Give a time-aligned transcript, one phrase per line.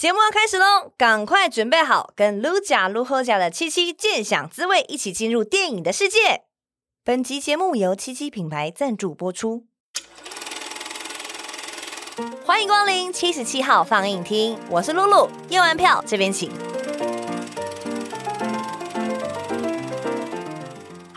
[0.00, 6.44] 节目要开始喽，赶快准备好，跟卢假卢和假的七七鉴赏滋味，一起进入电影的世界。
[7.04, 9.66] 本集节目由七七品牌赞助播出。
[12.46, 16.50] 欢迎光临七十七号放映厅，我是露露，验完票这边请。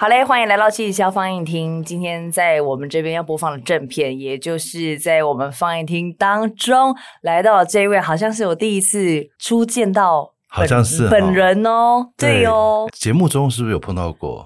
[0.03, 1.81] 好嘞，欢迎来到七十七放映厅。
[1.81, 12.89] 今天在我们这边要播放的正片，也就是在我们放映厅当中来到了这位，好像是我第一次初见到，好像是本人哦，对，对哦。
[12.91, 14.45] 节目中是不是有碰到过？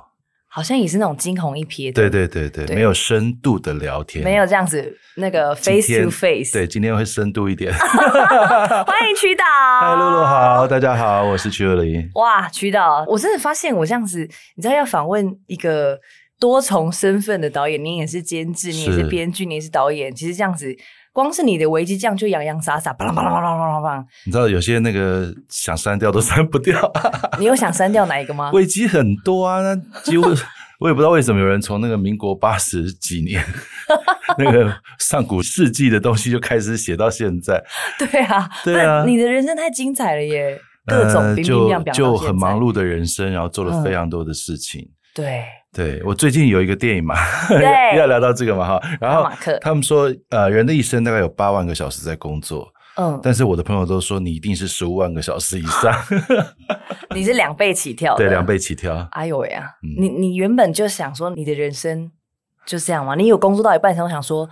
[0.57, 7.71] 好像也是那种惊鸿一瞥的，对对对对，对没有深度的聊天，没有这样子那个 face to face，对，今天会深度一点。
[7.77, 9.45] 欢迎曲导，
[9.79, 12.09] 嗨，露露好，大家好，我是曲若琳。
[12.15, 15.99] 哇，曲导，我真的发现我这样子，你知道要访问一个
[16.39, 20.75] 多重身份的导演，你也是监制，你也是编剧，你也是导演，其实这样子。
[21.17, 24.05] 光是你的维基这样就洋洋洒洒，巴拉巴拉巴拉巴拉巴拉。
[24.23, 26.79] 你知道有些那个想删掉都删不掉。
[27.39, 28.51] 你有想删掉哪一个吗？
[28.51, 30.25] 维基很多啊，那几乎
[30.79, 33.43] 我也不知道为什么有人从那个民国八十几年
[34.37, 37.63] 那个上古世纪的东西就开始写到现在。
[37.97, 44.83] 对啊，对啊，你的人生太精彩了耶，各种就就很忙碌的人生，然后做了非常多的事情。
[44.83, 45.43] 嗯、对。
[45.77, 47.13] 对，我最近有一个电影嘛，
[47.47, 47.61] 对
[47.99, 49.29] 要聊到这个嘛哈，然后
[49.61, 55.93] 他们说，呃，人的一生大概有八万个小时在工作，嗯，但是我的朋友都说你一定是十五万个小时以上，
[57.13, 59.07] 你是两倍起跳，对，两倍起跳。
[59.11, 62.11] 哎呦喂啊，嗯、你你原本就想说你的人生
[62.65, 63.13] 就这样吗？
[63.13, 64.45] 你有工作到一半，想想说，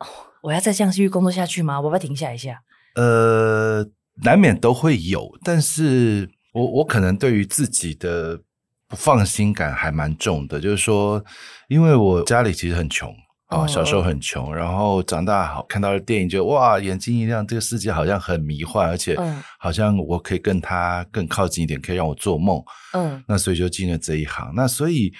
[0.00, 0.06] 哦，
[0.42, 1.80] 我要再这样继续工作下去吗？
[1.80, 2.60] 我要不要停下一下？
[2.94, 3.86] 呃，
[4.22, 8.40] 难免都会有，但是我我可能对于自己的。
[8.88, 11.22] 不放心感还蛮重的，就是说，
[11.68, 13.14] 因为我家里其实很穷
[13.48, 19.16] 啊，小时候很穷，然后长大好看到了电影就，就哇眼睛一亮，这个世界好像很迷幻，而且
[19.58, 22.62] 好像我可以跟他更靠近一点，可以让我做梦。
[22.94, 24.52] 嗯，那所以就进了这一行。
[24.54, 25.12] 那所以，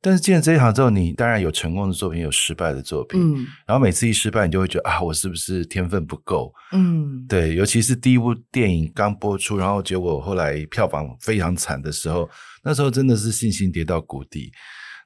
[0.00, 3.20] 但是进了这一行之后，你当然有成功的作品，有失败的作品。
[3.20, 6.52] 嗯，然后每次一失败，你就会觉得啊，我是不是天分不够？
[6.72, 12.30] 嗯，对，尤其是第一部电影刚播出，然后结果后来票房非常惨的时候。
[12.62, 14.52] 那时候真的是信心跌到谷底，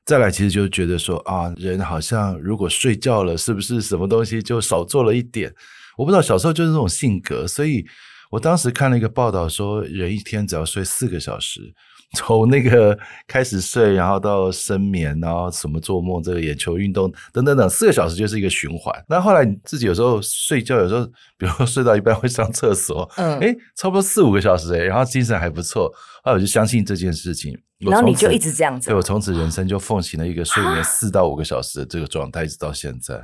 [0.04, 5.54] 再来其实就觉得说啊，人好像如果睡觉了，是不是什么东西就少做了一点？
[5.96, 7.84] 我不知道，小时候就是这种性格，所以
[8.30, 11.72] 我当时看了一个报道说，人一天只要睡四个小时。
[12.16, 18.94] 从那个开始睡，然后到深眠，然后什么做梦，这个眼球运动等等等，四个小时就是一个循环。
[19.08, 21.06] 那后来你自己有时候睡觉，有时候
[21.38, 25.88] 比如说睡到一半会上厕所，嗯，哎，差不多四五个小时诶，然后精神还不错，
[26.22, 27.58] 后来我就相信这件事情。
[27.78, 33.20] 然后你就一直这样子，对，我从此人生就奉行了一个睡眠四到五个小时的这个状态，一直到现在。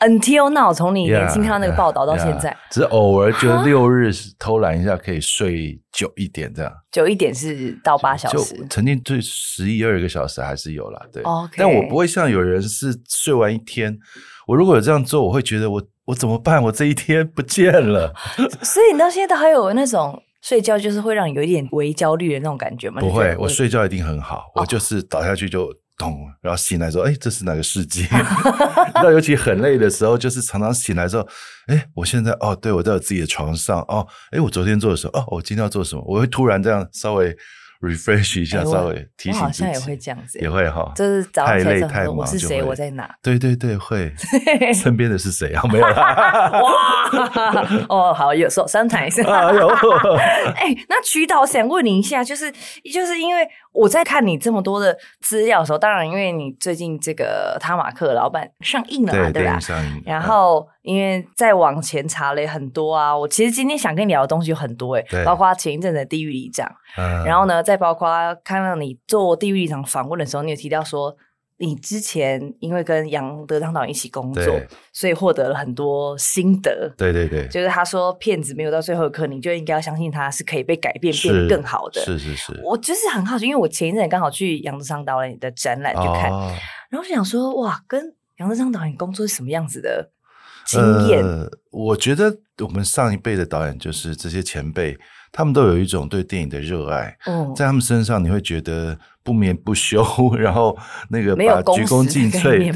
[0.00, 6.72] Until now，从你年轻看到那个报道到现在，yeah, yeah, 只是偶尔就六日偷懒一下，可以睡久一点这样。
[6.90, 11.02] 久一点是到八小时，曾经最十一二个小时还是有啦。
[11.12, 11.22] 对。
[11.54, 13.94] 但我不会像有人是睡完一天。
[14.46, 16.62] 我如果有这样做，我会觉得我我怎么办？
[16.62, 18.14] 我这一天不见了。
[18.64, 23.02] 所以你到现在都还有那种睡觉就是会让你有一点微焦虑的那种感觉吗？
[23.02, 24.46] 不会，我睡觉一定很好。
[24.54, 25.70] 我就是倒下去就。
[26.00, 28.08] 咚，然后醒来说：“哎，这是哪个世界？”
[28.94, 31.28] 那尤其很累的时候，就是常常醒来之后，
[31.66, 35.20] 哎，我现在哦，对，我在我自己的床上哦，哎，我昨天做的什么？
[35.20, 36.02] 哦，我今天要做什么？
[36.06, 37.36] 我会突然这样稍微。
[37.82, 42.62] refresh 一下，稍微提醒自己，我好像也会这样子，也会哈，就是早上太累太忙，我是谁？
[42.62, 43.10] 我在哪？
[43.22, 44.14] 对对对，会。
[44.74, 45.62] 身边的是谁啊？
[45.72, 45.86] 没有。
[45.88, 46.60] 哇！
[47.88, 49.26] 哦，好，有时候 sometimes。
[49.26, 52.52] 哎，那曲导想问你一下，就是
[52.92, 59.58] 就是因为我在看你这么多的资料的时候，当然因为你最近这个《他马克老板》上映了嘛，对吧？
[59.60, 60.02] 上映。
[60.04, 66.66] 然后因为再往前查了很多啊，我其实今天想跟你聊的东西有很多诶，包括前一阵子的《地狱里长》。
[66.96, 68.08] 嗯、然后呢，再包括
[68.42, 71.16] 看到你做地狱里长访问的时候，你有提到说，
[71.60, 74.42] 你之前因为跟杨德昌导演一起工作，
[74.94, 76.90] 所以获得了很多心得。
[76.96, 82.00] 对对对，就是他说，骗子没有到最后一刻，你就应该要相信他是可以被改变，是变得更好的。
[82.00, 86.50] 是是是，我就是很好奇，因为我前一阵刚好去杨德昌导演的展览去看，哦、
[86.88, 90.10] 然后就想说，哇，跟杨德昌导演工作是什么样子的
[90.64, 91.22] 经验？
[91.22, 94.96] 呃，我觉得我们上一辈的导演就是这些前辈。
[95.32, 98.98] 他们都有一种对电影的热爱，嗯，在他们身上你会觉得
[99.30, 100.04] 不眠不休，
[100.36, 100.76] 然后
[101.08, 102.74] 那个把鞠躬尽瘁。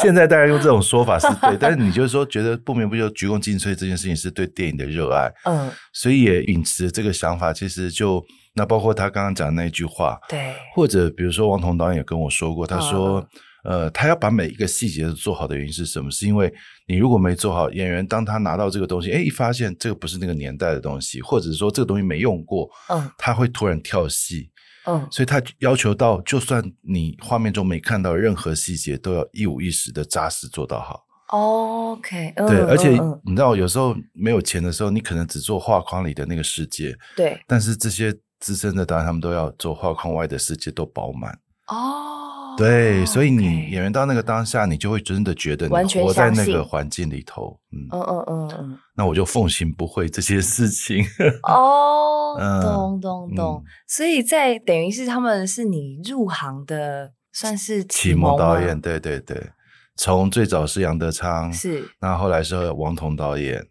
[0.00, 7.52] 现在大家用这种说法是对， 但是你就是说觉得不眠不休、鞠躬尽瘁这件事情是对电影的热爱，嗯，所以也秉持这个想法。
[7.52, 8.24] 其实就
[8.54, 13.26] 那包括他刚刚讲的那句话，对，或者比如说王彤导演也跟我说过，他说。
[13.64, 16.10] 呃，他要把每一个细节都做好的原因是什么？
[16.10, 16.52] 是因为
[16.86, 24.50] 你如果没做好，演员当他拿到这个东西，哎，一发现这个不是那个年代的东西，或者是说这个东西没用过，嗯，他会突然跳戏，
[24.86, 31.04] 嗯，所以他要求到，就算你画面中没看到任何细节，都要一五一十的扎实做到好。
[31.28, 32.90] OK，对，嗯、而且
[33.24, 37.40] 你知道，有时候没有钱的时候，你可能只做画框里的那个世界，对。
[37.46, 41.32] 但是这些资深的导演，他们都要做画框外的世界都饱满。
[41.68, 47.58] 哦，对，所以你演员到那个当下，你就会真的觉得你活在那个环境里头。
[47.72, 48.78] 嗯嗯嗯嗯嗯。
[48.94, 51.04] 那我就奉行不会这些事情。
[51.48, 53.62] 哦，懂懂懂。
[53.62, 59.50] 嗯、所以在等于是他们是你入行的，算是启蒙导演，对对对。
[59.96, 63.64] 从最早是杨德昌，是，那后来是王彤导演，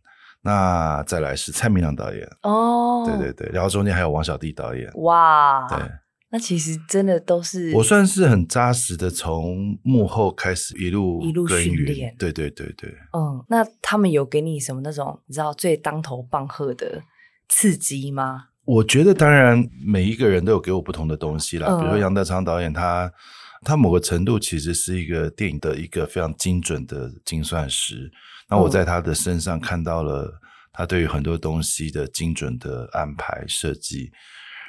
[0.43, 5.77] 那再来是蔡明亮导演，哦，对对对，然后中间还有王小弟导演，哇，对，
[6.29, 17.03] 那其实真的都是我算是很扎实的从幕后开始一路一路训练，对对对对，嗯，那他们有给你什么那种你知道最当头棒喝的
[17.49, 18.45] 刺激吗？
[18.65, 23.11] 我觉得当然每一个人都有给我不同的东西啦，嗯、比如说杨德昌导演他。
[23.65, 28.11] 他某个程度其实是一个电影的一个非常精准的精算师。
[28.49, 30.29] 那我在他的身上看到了
[30.73, 34.11] 他对于很多东西的精准的安排设计，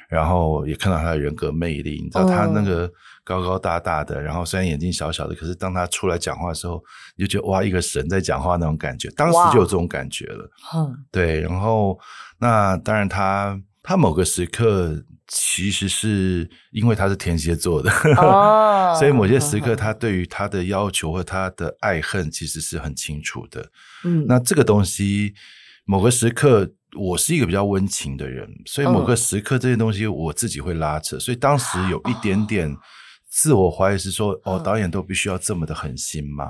[0.07, 2.01] 然后也看到他的人格魅力。
[2.01, 2.89] 你知道他那个
[3.21, 6.81] 高高大大的，然后虽然眼睛小小的，可是当他出来讲话的时候，
[7.17, 9.09] 你就觉得哇，一个神在讲话那种感觉。
[9.09, 10.49] 当时就有这种感觉了。
[10.73, 11.41] 嗯，对。
[11.41, 11.99] 然后
[12.39, 15.05] 那当然他他某个时刻。
[15.27, 23.67] 其实是因为他是天蝎座的，哦、 所以某些时刻他对于他的要求或他的爱恨其实是很清楚的。
[24.03, 25.33] 嗯，那这个东西，
[25.85, 32.77] 某个时刻我是一个比较温情的人，所以某个时刻这些东西我自己会拉扯，所以当时有一点 点
[33.27, 36.45] 自我怀疑，是说哦，导演都必须要这么的狠心吗？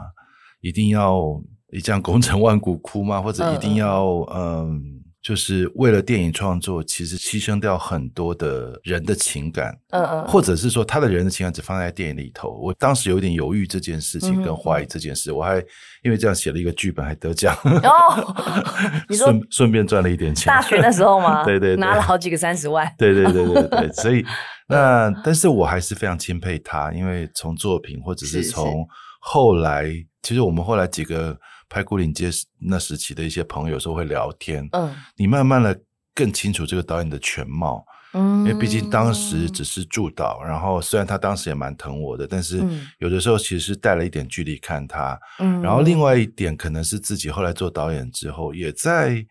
[0.60, 1.42] 一定要
[1.72, 3.22] 一将 功成万骨枯吗？
[3.22, 4.06] 或者一定要
[4.36, 5.02] 嗯？
[5.26, 12.52] 就是为了电影创作，其实牺牲掉很多的人的情感，嗯嗯，或者是说他的人的情感只放在电影里头。
[12.62, 15.56] 我当时有点犹豫这件事情，跟怀疑这件事，我还
[16.04, 18.36] 因为这样写了一个剧本，还得奖哦。
[19.10, 21.42] 你说顺顺便赚了一点钱，大学的时候吗？
[21.50, 22.88] 对对，拿了好几个三十万。
[22.96, 24.24] 对对对对对， 所以
[24.68, 28.86] 那但是我还是非常钦佩他，因为从作品或者是从
[29.20, 31.36] 后来，其实我们后来几个。
[31.70, 32.30] 拍牯岭街
[32.60, 34.68] 那时期的一些朋友，有时候会聊天。
[34.72, 35.80] 嗯，你慢慢的
[36.14, 37.86] 更清楚这个导演的全貌。
[38.14, 42.64] 嗯，因为毕竟当时只是助导，然后虽然他当时也蛮疼我的，但是
[43.00, 45.20] 有的时候其实是带了一点距离看他。
[45.40, 49.26] 嗯，然后另外一点可能是自己后来做导演之后，也在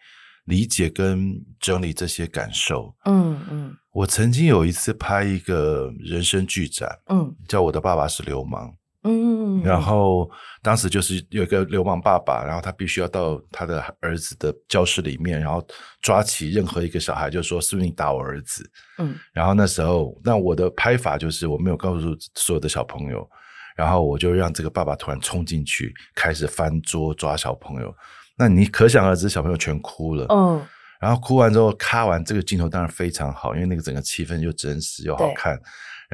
[0.45, 2.95] 理解跟整理这些感受。
[3.07, 8.71] 嗯嗯，我曾经有一次拍一个人生剧展，嗯，叫我的爸爸是流氓。
[9.06, 10.31] 嗯，然后
[10.62, 15.62] 当时就是有一个流氓爸爸，然后他必须要到他的儿子的教室里面，然后
[16.01, 18.69] 抓起任何一个小孩，就说是不是你打我儿子？
[18.99, 23.29] 嗯，然后那时候，那我的拍法就是我没有告诉所有的小朋友，
[23.77, 27.95] 然后我就让这个爸爸突然冲进去，开始翻桌抓小朋友。
[28.39, 30.27] 那你可想而知，小朋友全哭了。
[30.31, 30.67] 嗯，
[30.99, 35.61] 然后哭完之后，咔完这个镜头当然非常好，因为那个整个气氛又真实又好看。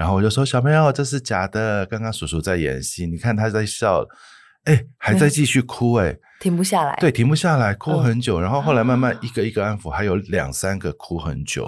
[0.01, 3.07] 然后我就说：“小朋友，这是假的，刚刚叔叔在演戏。
[3.07, 4.03] 你看他在笑，
[4.65, 6.97] 哎，还在继续哭，哎，停不下来。
[6.99, 8.41] 对，停不下来，哭很久。
[8.41, 11.67] 然后后来慢慢一个一个安抚，还有两三个哭很久。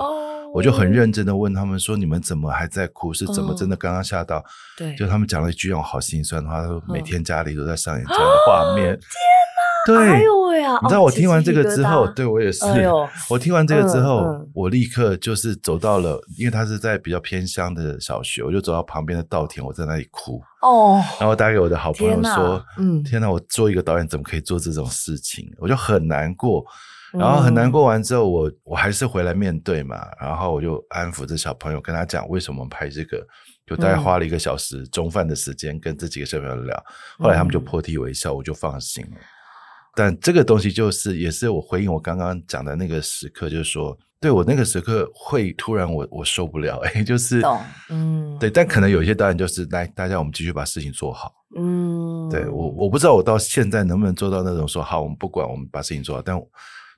[0.55, 3.13] 我就很认真的问他们说：你们怎么还在哭？
[3.13, 4.43] 是怎么真的刚刚吓到？
[4.79, 8.99] 对，就他们讲了一句让我好心酸的话：他说每天家里都在上演这样的画面。”
[9.87, 10.79] 对，哎呦喂啊！
[10.83, 12.65] 你知道 我听完这个之后，对我也是。
[13.29, 14.25] 我听完这个之后，
[14.55, 20.41] 我立刻就是走到了，因为他是在比较偏乡的小学，我就走到旁边的稻田，我在那里哭。
[20.61, 21.03] 哦。
[21.19, 26.65] 然后打给我的好朋友说：“嗯，天哪，我做一个导演怎么可以做这种事情？”我就很难过。
[27.13, 30.01] 然后很难过完之后，我我还是回来面对嘛。
[30.19, 33.23] 然后我就安抚着小朋友，跟他讲为什么拍这个，
[33.67, 36.85] 就大概花了一个小时中饭的时间跟这几个小朋友聊。
[37.19, 39.19] 后来他们就破涕为笑，我就放心了。
[39.95, 47.43] 但这个东西就是，也是我回应我刚刚讲的那个时刻，就是说，对我那个时刻会突然我我受不了，哎，就是，
[47.91, 56.41] 嗯，对，但可能有一些导演就是来，大家我们继续把事情做好，嗯，对我我不知道我到现在能不能做到那种说好，我们不管，我们把事情做好，但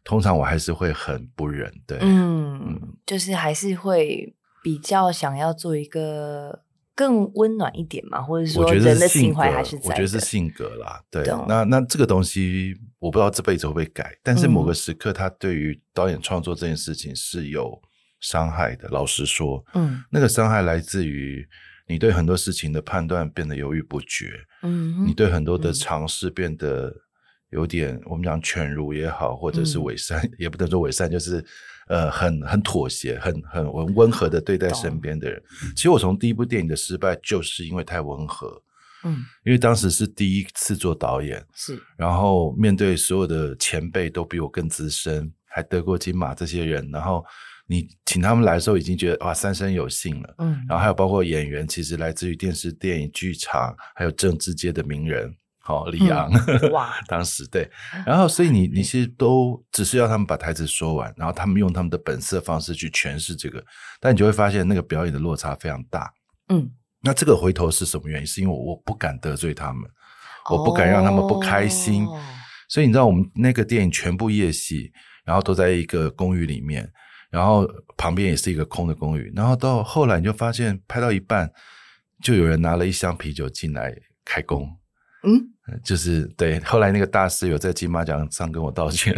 [0.05, 4.33] 通常我还是会很不忍，对，嗯，嗯，就是还是会
[4.63, 6.61] 比较想要做一个。
[6.95, 9.89] 更温暖一点嘛，或者说人的情怀还是在。
[9.89, 11.25] 我觉得是性格啦，对。
[11.49, 17.81] 那那这个东西，我不知道这辈子会不会改，但是某个时刻，他对于导演创作这件事情是有
[18.21, 18.89] 伤害的。
[18.91, 21.47] 老实说，嗯，那个伤害来自于
[21.89, 24.33] 你对很多事情的判断变得犹豫不决，
[24.63, 26.95] 嗯，你对很多的尝试变得
[27.51, 31.45] 有点，嗯、我们讲犬儒也好，或者是伪善，嗯、也不能说伪善，就是
[31.89, 35.43] 呃，很很妥协，很很温温和的对待身边的人。
[35.77, 38.63] 其实我从第一部电影的失败，就是因为太温和。
[39.07, 47.23] 嗯，因为当时是第一次做导演，是，然后面对所有的前辈都比我更资深，还得过金马这些人，然后
[47.67, 57.69] 你请他们来的时候，已经觉得哇三生有幸了，嗯，然后还有包括演员，其实来自于电视、电影、剧场，还有政治界的名人，好、哦，李昂，嗯、哇， 当时对，
[58.07, 63.65] 然后所以你你其实都只是要他们把台词说完，然后他们用他们的本色方式去诠释这个，
[63.99, 66.13] 但你就会发现那个表演的落差非常大，
[66.51, 66.71] 嗯。
[67.07, 68.27] 那这个回头是什么原因？
[68.27, 69.83] 是因为我不敢得罪他们，
[70.51, 72.07] 我不敢让他们不开心。
[72.07, 72.19] Oh.
[72.67, 74.91] 所以你知道，我们那个电影全部夜戏，
[75.23, 76.91] 然后都在一个公寓里面，
[77.31, 77.69] 然后
[77.99, 79.31] 旁边也是一个空的公寓。
[79.37, 81.51] 然后到后来，你就发现拍到一半，
[82.23, 83.95] 就有人拿了一箱啤酒进来
[84.25, 84.67] 开工。
[85.25, 85.54] 嗯。
[85.83, 89.15] 就是对，后来那个大师有在金马奖上跟我道歉。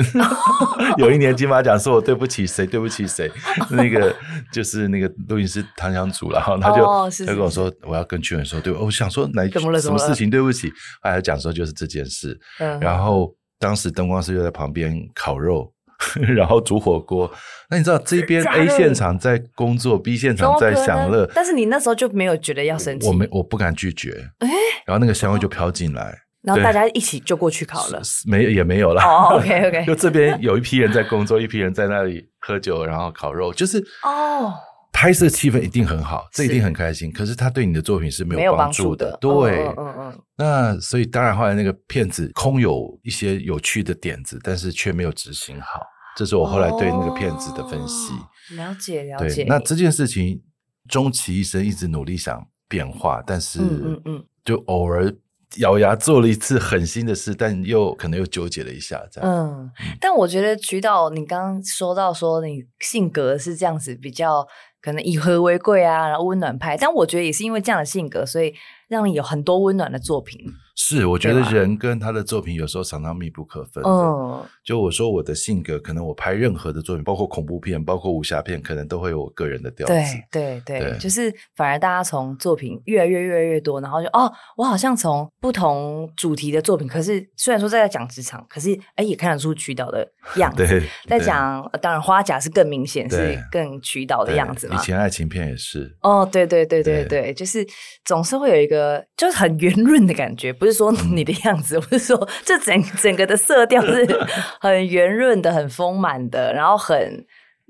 [0.96, 3.28] 有一年金马奖说我对不起谁，对不起谁，
[3.70, 4.14] 那个
[4.52, 6.84] 就是那个录音师唐祥祖，然后他就、
[7.26, 9.44] 他跟我说我要跟剧本说对，我想说哪
[9.80, 10.68] 什么事情对不起，
[11.02, 12.38] 后来讲说就是这件事。
[12.60, 15.72] 嗯、然后当时灯光师就在旁边烤肉，
[16.36, 17.28] 然后煮火锅。
[17.68, 23.08] 那你知道这边 A 现场在工作，B 现场在享乐，但是你那时候就没有觉得要生气？
[23.08, 24.10] 我没，我不敢拒绝。
[24.38, 24.48] 诶
[24.86, 26.16] 然后那个香味就飘进来。
[26.52, 29.02] 哦然后大家一起就过去考了，没也没有了。
[29.02, 34.54] 哦、oh,，OK OK，就这边有一批人在工作，一批人在那里喝酒，然后烤肉，就是哦，
[34.92, 37.10] 拍摄气氛一定很好，这一定很开心。
[37.10, 40.22] 是可是他对你的作品是没有帮助的，助的对，嗯嗯嗯。
[40.36, 45.80] 那所以当然后来那个骗子空有一些有趣的点子，但是却没有执行好，
[46.16, 48.12] 这是我后来对那个骗子的分析。
[48.12, 49.44] 哦、了解了解。
[49.48, 50.40] 那这件事情
[50.88, 55.12] 终其一生一直努力想变化，但是嗯嗯嗯，就偶尔。
[55.58, 59.30] 咬牙做了一次狠心的事，但又可能又纠结了一下，这样。
[59.30, 64.46] 嗯，但我觉得渠导，你刚刚说到说你性格是这样子，比较
[64.82, 66.76] 可能以和为贵啊，然后温暖派。
[66.76, 68.54] 但我觉得也是因为这样的性格，所以
[68.88, 70.38] 让你有很多温暖的作品。
[70.76, 73.82] 是，我觉得人跟他的作品有时候常常密不可分。
[73.82, 79.94] 嗯，就我说我的性格，可能我拍任何的作品，包括恐怖片，包括武侠片，可能都会有我个人的调子。
[80.30, 90.06] 对对对，对就是反而大家从作品越来越越来越多，然后就哦，我好像从不同主题的作品，可是虽然说在讲职场，可是哎也看得出渠道的
[90.36, 90.66] 样子。
[90.66, 94.76] 对，在讲当然花甲是更明显，是更渠道的样子嘛。
[94.76, 95.96] 以前爱情片也是。
[96.02, 97.66] 哦，对对对对对，对就是
[98.04, 104.06] 总是会有一个就是很圆润的感觉，不是说你的样子， 我是说，这整整个的色调是
[104.60, 107.24] 很圆润的、很丰满的，然后很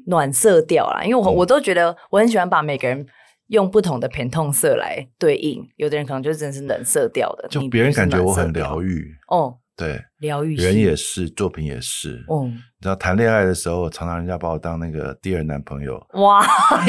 [0.07, 1.03] 暖色调啦。
[1.05, 3.07] 因为我我都觉得我很喜欢把每个人
[3.49, 9.15] 用不同的偏痛色来对应，有的人可能就真的是冷色调的，就别人感觉我很疗愈。
[9.29, 9.59] 哦。
[9.79, 12.25] 对，疗愈人也是，作品也是。
[12.31, 16.05] 嗯，你知道谈恋爱的时候，常常人家把我当那个第二男朋友。
[16.15, 16.41] 哇，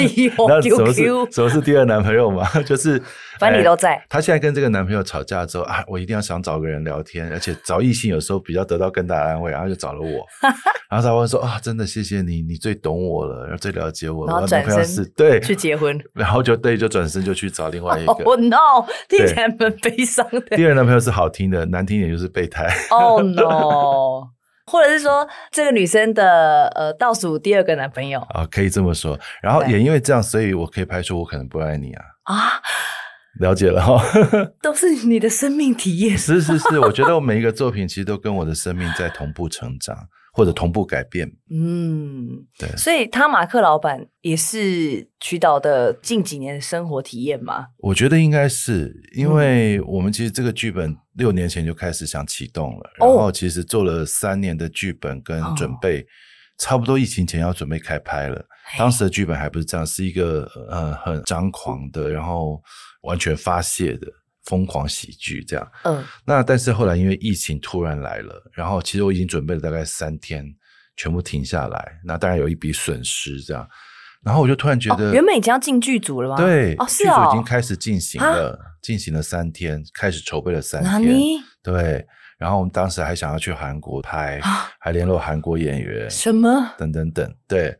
[0.48, 2.48] 那什么是什么是第二男朋友嘛？
[2.63, 3.01] 就是
[3.39, 4.01] 反正你都在。
[4.10, 10.25] 他现在跟这个男朋友吵架之后啊，我一定要想找个人聊天，而且找异性有时候比较得到更大的安慰，然后就找了我。
[10.89, 14.31] 然后他会说啊，真的谢谢你，你最懂我了，然后最了解我了。
[14.31, 18.13] 然后转身对去结婚，然后就对，就转身就去找另外一个。
[18.24, 20.55] Oh no，听起来蛮悲伤的。
[20.55, 22.74] 第二男朋友是好听的，难听点就是备胎。
[22.89, 24.27] 哦、oh, no，
[24.71, 29.19] 或者是说这个女生的呃倒数第二个男朋友啊，可以这么说。
[29.41, 32.36] 然后也因为这样，所以我可以拍出我可能不爱你啊啊，
[33.39, 34.01] 了解了哈，
[34.62, 36.17] 都是你的生命体验。
[36.17, 39.95] 是是是，我觉得我每一个作品其实都跟我的生命在同步成长。
[40.38, 47.65] 或者同步改变，嗯，对，所以他马克老板也是渠导的近几年的生活体验吗？
[47.79, 56.06] 我觉得应该是，因为我们其实这个剧本六年前就开始想启动了，嗯、然后其实做了三年的剧本跟准备，哦、
[56.60, 58.46] 差不多疫情前要准备开拍了。
[58.77, 62.62] 当时的剧本还不是这样，是一个呃很张狂的，然后
[63.01, 64.06] 完全发泄的。
[64.47, 70.45] 疯狂喜剧这样，嗯，那但是后来因为疫情突然来了，然后其实我已经准备了大概三天，
[70.95, 73.67] 全部停下来，那当然有一笔损失这样，
[74.23, 76.37] 然后我就突然觉得，哦、原本已经要进剧组了吗？
[76.37, 86.73] 对，哦，是哦，剧组已经开始进行了，进行了三天，开始筹备了三天，你对，然后我们当时还想要去韩国拍，啊、还联络韩国演员，什么？
[86.77, 87.77] 等等等，对，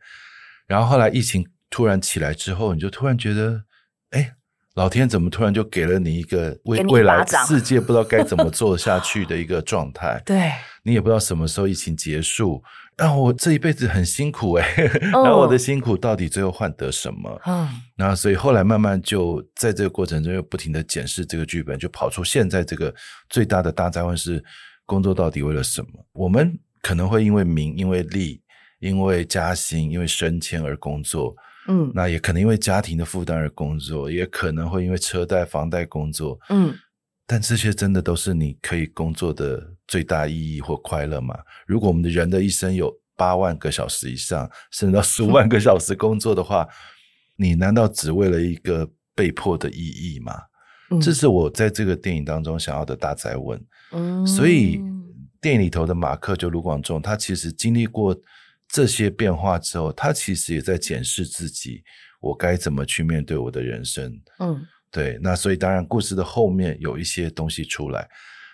[0.66, 3.62] 然后后来疫情突然起来之后，你就突然觉得，
[4.10, 4.34] 哎。
[4.78, 10.22] 老天怎么突然就给了你一个未未来世界不知道该怎么做下去的一个状态？
[10.24, 10.52] 对，
[10.84, 12.62] 你也不知道什么时候疫情结束，
[12.96, 17.42] 啊，我这一辈子很辛苦哎、欸， 然后我的辛苦到底最后换得什么？
[17.44, 22.94] 嗯，那所以后来慢慢就在这个过程中又不停的检视这个剧本，就跑出现在这个
[23.28, 24.40] 最大的大灾问是
[24.86, 25.88] 工作到底为了什么？
[26.12, 28.40] 我们可能会因为名、因为利、
[28.78, 31.34] 因为加薪、因为升迁而工作，
[31.68, 36.74] 嗯，那也可能因为家庭的负担而工作，也可能会因为车贷、房贷工作，嗯，
[37.26, 41.38] 但这些真的都是你可以工作的最大意义或快乐吗？
[41.66, 46.68] 如果我们的人的一生有八万个小时以上，甚至到十五万个小时工作的话，嗯、
[47.36, 50.32] 你难道只为了一个被迫的意义吗？
[50.90, 53.62] 嗯、这是我在这个电影当中想要的大哉问。
[53.92, 54.80] 嗯，所以
[55.40, 58.16] 电影里头的马克就卢广仲，他其实经历过
[58.68, 61.82] 这些变化之后，他其实也在检视自己，
[62.20, 64.20] 我该怎么去面对我的人生。
[64.38, 64.60] 嗯，
[64.90, 65.18] 对。
[65.22, 68.08] 那所以当然，故事的后面有一些东西出来。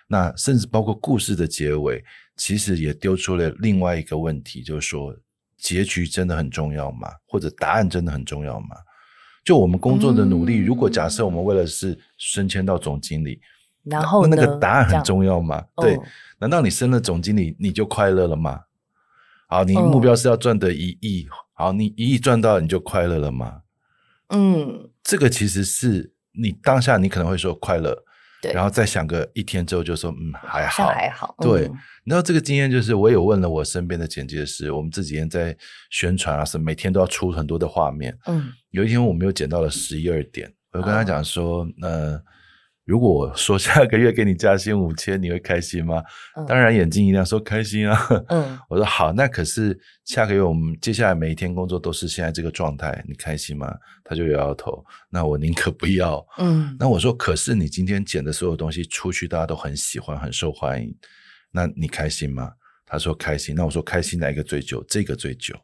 [0.07, 2.05] 那甚至包括故事的结尾，
[2.37, 5.17] 其实也丢出了另外一个问题，就是说，
[5.57, 7.09] 结局真的很重要吗？
[7.27, 8.77] 或者答案真的很重要吗？
[9.43, 13.41] 就我们工作的努力，嗯、如果假设我们为了是升迁到总经理，
[13.83, 15.65] 然后那，那个答案很重要吗？
[15.77, 16.05] 对，哦、
[16.39, 18.61] 难道你升了总经理你就快乐了吗？
[19.55, 23.61] 好，你目标是要赚得一亿，哦、好，你一亿赚到你就快乐了吗？
[24.31, 27.97] 嗯，这个其实是你当下你可能会说快乐。
[28.53, 31.37] 然后再想个一天之后，就说嗯还好还好。
[31.41, 35.57] 对，嗯、你知道这个经验就是，我有问了我身边的剪接师，我们这几天在
[35.89, 38.19] 宣传啊，是每天都要出很多的画面。
[38.27, 42.23] 嗯，有一天我们又剪到了十一二点，我就跟他讲说，嗯、呃。
[42.85, 46.03] 如果我说下个月给你加薪五千，你会开心吗？
[46.37, 47.99] 嗯、当然眼睛一亮，说开心啊。
[48.29, 53.75] 嗯， 我说好，那可是下个月我们接下来每一天工作都是现在这个状态，你开心吗？
[54.05, 54.85] 他就摇摇头。
[55.09, 56.23] 那我宁可不要。
[56.37, 60.95] 嗯，那我说，可是你今天剪的所有东西出去，大家都很喜欢，很受欢迎，
[61.51, 62.53] 那你开心吗？
[62.85, 63.55] 他说开心。
[63.57, 64.85] 那我说开心哪一个最久？
[64.87, 65.55] 这个最久。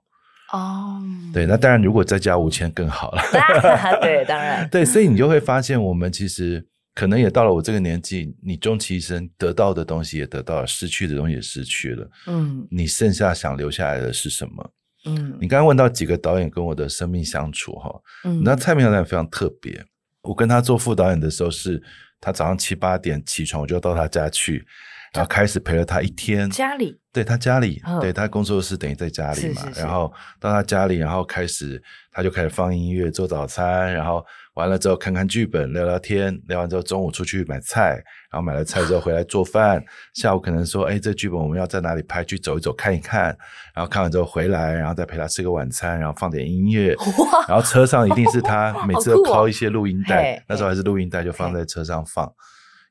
[0.54, 1.02] 哦，
[1.34, 3.22] 对，那当然如果再加五千更好了。
[4.00, 4.66] 对，当然。
[4.70, 6.66] 对，所以你就会发现，我们其实。
[7.00, 12.06] 可能也到了我这个年纪，你终其一生得到的东西也得到了，失去的东西也失去了。
[12.26, 14.70] 嗯，你剩下想留下来的是什么？
[15.06, 17.90] 嗯，你刚刚问到几个导演跟我的生命相处哈，
[18.24, 19.82] 嗯，那蔡明导演非常特别。
[20.20, 21.82] 我跟他做副导演的时候是，是
[22.20, 24.66] 他早上七八点起床，我就到他家去。
[25.12, 29.62] 然后开始陪了他一天，家里对他家里，哦、对他工作室等于在家里嘛。
[29.62, 31.82] 是是是，然后到他家里，然后开始
[32.12, 39.82] 他就开始放音乐做早餐，然后完了之后看看剧本聊聊天，聊完之后中午出去买菜，然后买了菜之后回来做饭。
[40.14, 42.24] 下午可能说，哎，这剧本我们要在哪里拍？
[42.24, 43.26] 去走一走看一看。
[43.74, 46.94] 然后看完之后回来，然后再陪他吃个晚餐，然后放点音乐。
[46.96, 52.30] 哇然后车上一定是他 每次都拷一些录音带，哦、那时候还是录音带，就放在车上放，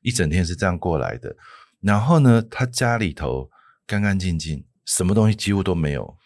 [0.02, 1.34] 一整天是这样过来的。
[1.82, 3.48] 然后呢，他家里头
[3.86, 6.16] 干干净净，什么东西几乎都没有，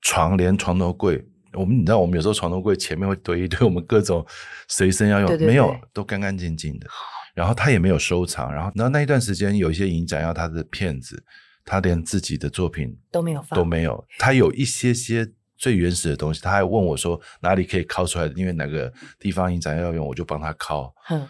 [0.00, 1.24] 床连床头柜，
[1.58, 4.24] 我们你知道，我们有时候床头柜前面会堆一堆我们各种
[4.68, 6.86] 随身要用，对对对，没有，都干干净净的。
[7.34, 11.22] 然后他也没有收藏，然后然后那一段时间有一些影展要他的片子，
[11.64, 14.04] 他连自己的作品都没有放，都没有。
[14.18, 20.92] 他有一些些最原始的东西，他还问我说哪里可以拷出来，因为哪个地方影展要用，我就帮他拷。
[21.10, 21.28] 嗯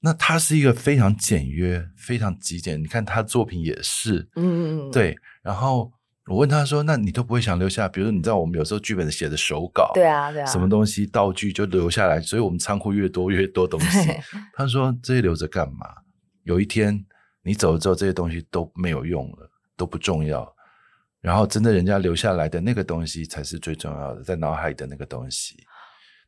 [0.00, 2.80] 那他是一个非常简约、非常极简。
[2.80, 5.16] 你看他作品也是，嗯嗯嗯，对。
[5.42, 5.90] 然后
[6.28, 7.88] 我问他说：“那你都不会想留下？
[7.88, 12.20] 比如说，你知道我们有时候剧本写的手稿，对啊，对啊，什么东西道具就留下来。
[12.20, 13.98] 所以我们仓库越多越多东西。
[14.54, 15.86] 他说这些留着干嘛？
[16.44, 17.04] 有一天
[17.42, 20.52] 你走了之后，这些东西都没有用了，都不重要。
[21.20, 25.56] 然后真的人家留下来的那个东西才是最重要的，在脑海里的那个东西。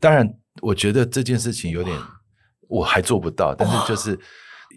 [0.00, 0.28] 当然，
[0.61, 1.96] 我觉得这件事情有点。”
[2.70, 4.20] 我还做不到，但是就是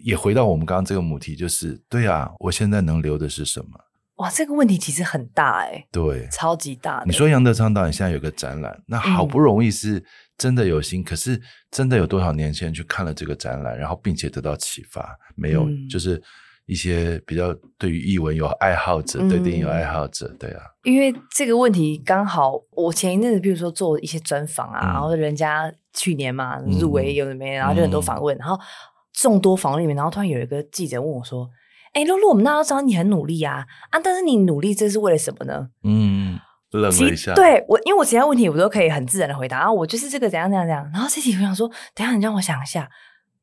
[0.02, 3.78] 也回到我们刚刚这个母题，就是对啊，我现在能留的是什么？
[4.16, 7.02] 哇，这个问题其实很大哎，对，超级大。
[7.06, 10.02] 你说杨德昌导演现在有个展览，那好不容易是
[10.36, 15.16] 真的有心，嗯、可是真的有多少年轻人去看了这个展览，然后并且得到启发？
[15.34, 16.22] 没有，嗯、就是
[16.66, 20.62] 一些比较对于译文有爱好者，嗯、对电影有爱好者，对啊。
[20.84, 25.72] 因为这个问题刚好，我前一阵子比如说做一些专访啊，嗯、然后人家。
[25.94, 28.58] 去年嘛，入围有的没，然后就很多访问，嗯、然后
[29.12, 31.46] 众多访问里面，然后突然有一个记者问我说
[31.92, 36.38] ：“哎、欸，露露，我们大家都知道你很努力啊，啊，但是你努力这是为了什么呢？”嗯，
[36.70, 37.34] 愣了一下。
[37.34, 40.90] 对我，因为我其他问题我都可以很自然的回答，然后我就是这个怎样怎样怎样。
[40.92, 42.88] 然后这题我想说，等下你让我想一下，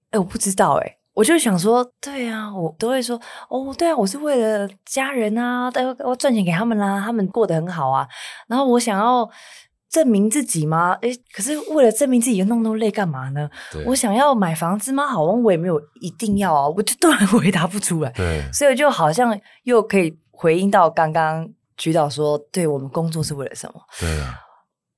[0.10, 8.08] 哎、欸，我不知道哎、欸，我就想说，对啊，我都会说，哦，对啊，我是为了家人啊，要要赚钱给他们啦、啊，他们过得很好啊，
[8.48, 9.30] 然后我想要。
[9.90, 10.94] 证明自己吗？
[11.02, 13.50] 诶，可是为了证明自己，弄那么累干嘛呢？
[13.72, 15.08] 对我想要买房子吗？
[15.08, 18.12] 好像我也没有一定要啊，我就突然回答不出来。
[18.12, 23.82] 对，所以就好像又可以回应到刚刚渠导说，对我们工作是为了什么？
[24.00, 24.40] 对啊，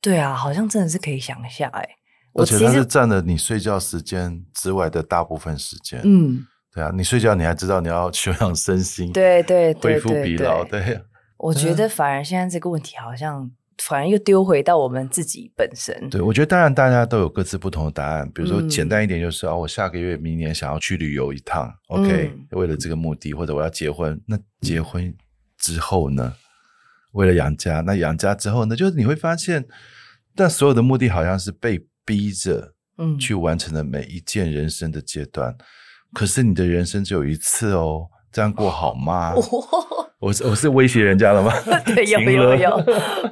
[0.01, 1.87] 对啊，好像真的是可以想一下哎。
[2.33, 5.99] 而且它是占了你睡觉时间之外的大部分时间。
[6.03, 6.39] 嗯，
[6.73, 10.63] 对啊，你睡觉你还知道你要休养身心，对对，对，恢复疲劳。
[10.63, 11.01] 对，
[11.37, 16.09] 我觉得反而现在这个问题好像反而又丢回到我们自己本身。
[16.09, 18.29] 对，我觉得当然大家都有各自不同的答案。
[18.31, 25.13] 比如说简单一点就是啊，我下个月、明年想要去旅游一趟，OK，为了这个目的，或者我要结婚，那结婚
[25.57, 26.33] 之后呢？
[27.13, 28.75] 为了养家，那养家之后呢？
[28.75, 29.65] 就是你会发现，
[30.35, 35.51] 但所有的目的好像是被逼着，嗯，去完成的每一件人生的阶段。
[35.51, 35.57] 嗯、
[36.13, 39.33] 可是你的人生只有一次哦，这样过好吗？
[39.35, 41.51] 哦、我是我是威胁人家了吗？
[41.83, 42.77] 对，有有有，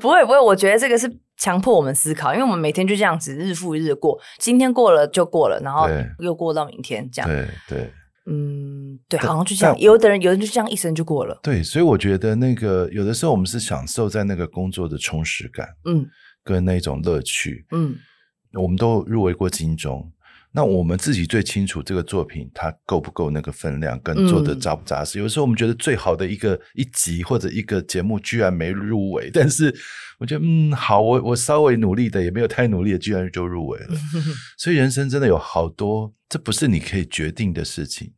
[0.01, 7.29] 不会不会，我觉得这个是强迫我们思考，因为我们每天就这样子日复一日过，今天过了就过了，然后又过到明天这样。
[7.29, 7.93] 对对。
[8.31, 9.79] 嗯，对，好像就这样。
[9.79, 11.39] 有的人，有人就这样一生就过了。
[11.41, 16.05] 对，所以我觉得那个有的时候我们是享受在那个工作的充实感，嗯，
[16.43, 17.95] 跟那种乐趣，嗯，
[18.53, 20.11] 我们都入围过金钟，
[20.51, 25.17] 那我们自己最清楚这个作品它够不够那个分量，跟做的扎不扎实。
[25.17, 29.73] 嗯，有的时候我们觉得最好的一个一集或者一个节目居然没入围，但是
[30.17, 33.95] 我觉得嗯，好，我我稍微努力的也没有太努力的，居然就入围了。
[34.57, 38.11] 所以人生真的有好多，这不是你可以决定的事情。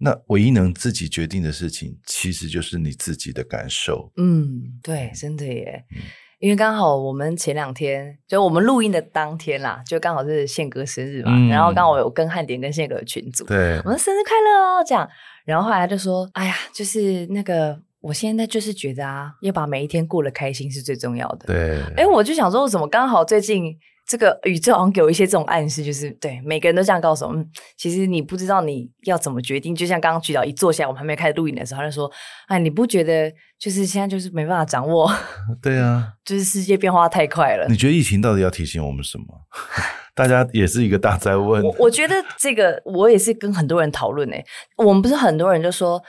[0.00, 4.12] 那唯一能自己决定的事情，其实就是你自己的感受。
[4.16, 5.84] 嗯，对，真的耶。
[5.90, 6.02] 嗯、
[6.38, 11.32] 因为刚好我们前两天，就我们录音的当天啦，就刚好是宪哥生日嘛。
[11.34, 15.08] 嗯、然后刚好我有跟汉典跟宪哥的群组，对，我们生日快乐哦，这样。
[15.44, 21.80] 然后后来他就说：“哎呀，就是那个，我现在就是觉得啊，要把每一天过得开心是最重要的。”对。
[21.96, 23.76] 哎，我就想说，我怎么刚好最近。
[24.08, 27.46] 这个宇宙好像给我一些这种暗示，就是对每个人都这样告诉我们。
[27.76, 32.10] 其实你不知道你要怎么决定，就像刚刚局长一坐下来，我们还没开始录影的时候，他就说
[32.48, 35.12] ：“哎，你不觉得就是现在就是没办法掌握？
[35.60, 37.66] ”对啊，就是世界变化太快了。
[37.68, 39.26] 你觉得疫情到底要提醒我们什么？
[40.16, 41.62] 大家也是一个大灾问。
[41.62, 44.42] 我我觉得这个我也是跟很多人讨论诶。
[44.78, 46.02] 我们不是很多人就说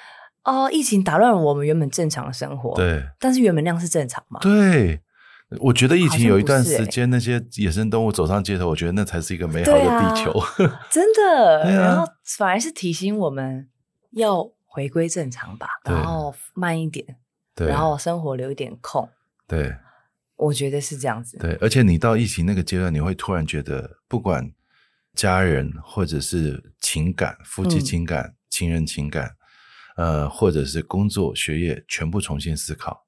[0.45, 2.73] 哦，疫情打乱了我们原本正常的生活。
[2.75, 4.39] 对，但是原本那样是正常吗？
[4.41, 5.01] 对。
[5.59, 10.31] 我觉得疫情有一段时间，那些野生动物走上街头，我觉得那才是一个美好的地球。
[10.31, 13.67] 啊、 真的，啊、然后反而是提醒我们
[14.11, 17.17] 要回归正常吧，然后慢一点，
[17.55, 19.09] 对然后生活留一点空。
[19.47, 19.75] 对，
[20.35, 21.35] 我觉得是这样子。
[21.39, 24.51] 对，而且你到疫情那个阶段，你会突然觉得，不管
[25.15, 29.31] 家人或者是情感、夫妻情感、嗯、情人情感，
[29.97, 33.07] 呃，或者是工作、学业，全部重新思考。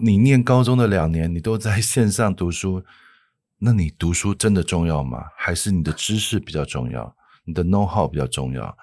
[0.00, 2.82] 你念高中的两年，你都在线上读书，
[3.58, 5.24] 那你读书真的重要吗？
[5.36, 8.76] 还是你的知识比较重要，你的 know how 比较重要？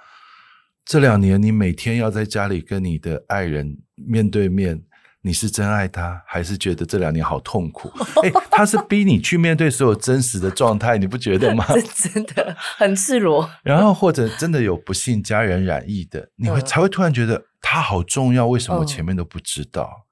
[0.86, 4.82] 这两年你每天要在家里跟你的爱人面对面，
[5.21, 7.91] 你是真爱他，还是觉得这两年好痛苦？
[8.23, 11.65] 哎，他是逼你去面对所有真实的状态，你不觉得吗？
[11.95, 13.49] 真的很赤裸。
[13.63, 19.89] 然后或者真的有不幸家人染疫的，你会才会突然觉得他好重要，为什么我前面都不知道？
[19.89, 20.07] 嗯，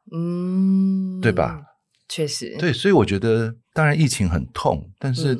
[1.22, 1.62] 对吧？
[2.08, 5.38] 确实，对，所以我觉得，当然疫情很痛，但是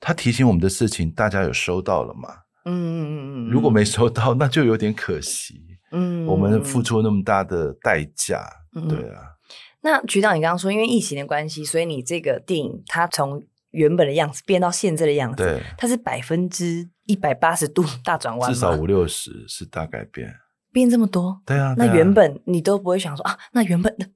[0.00, 2.28] 他提醒我们的事情，大家有收到了吗？
[2.64, 5.62] 嗯嗯嗯嗯，如果没收到，那就有点可惜。
[5.92, 8.46] 嗯，我们付出那么大的代价，
[8.88, 9.36] 对啊。
[9.80, 20.34] 那局长，你刚刚说，因为疫情的关系，所以你这个电影它从原本的样子变到现在的样子，对，它是百分之一百八十度大转弯，至少五六十是大改变。
[20.72, 24.06] 变这么多，对啊，那原本你都不会想说啊，那原本的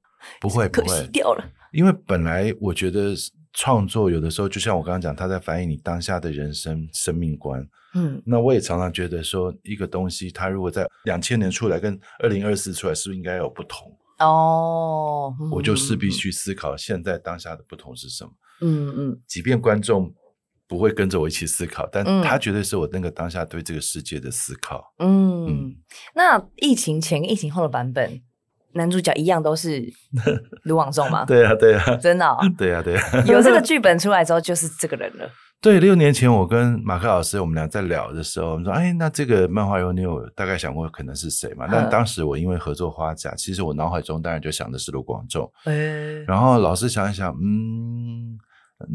[0.41, 1.45] 不会， 可惜掉了。
[1.73, 3.15] 因为本来我觉得
[3.53, 7.67] 创作有的时候，就像我刚刚讲，它在反映你当下的人生生命观。
[7.95, 13.91] 嗯，那我也常常觉得说，一个东西它如果在两千年出来，跟二零二四出来，是不是应该有不同？
[14.19, 18.31] 哦，我就势必去思考现在当下的不同是什么。
[18.61, 20.13] 嗯嗯，嗯即便观众。
[20.73, 24.83] 不会跟着我一起思考，但他绝对是我那个当下对这个世界的思考。
[25.01, 25.77] 嗯，嗯，
[26.15, 28.23] 那疫情前跟疫情后的版本，
[28.73, 29.85] 男主角一样都是
[30.65, 31.27] 卢广仲吗？
[31.27, 33.23] 对啊，对啊，真的、哦，对啊，对啊。
[33.27, 35.29] 有这个剧本出来之后，就是这个人了。
[35.61, 45.53] 对，六年前我跟马克老师，我们俩在聊的时候，我们说：“哎，那这个漫画有，你有大概想过可能是谁嘛？”但当时我因为合作花甲，其实我脑海中当然就想的是卢广仲。
[45.65, 45.75] 哎，
[46.27, 48.39] 然后老师想一想，嗯。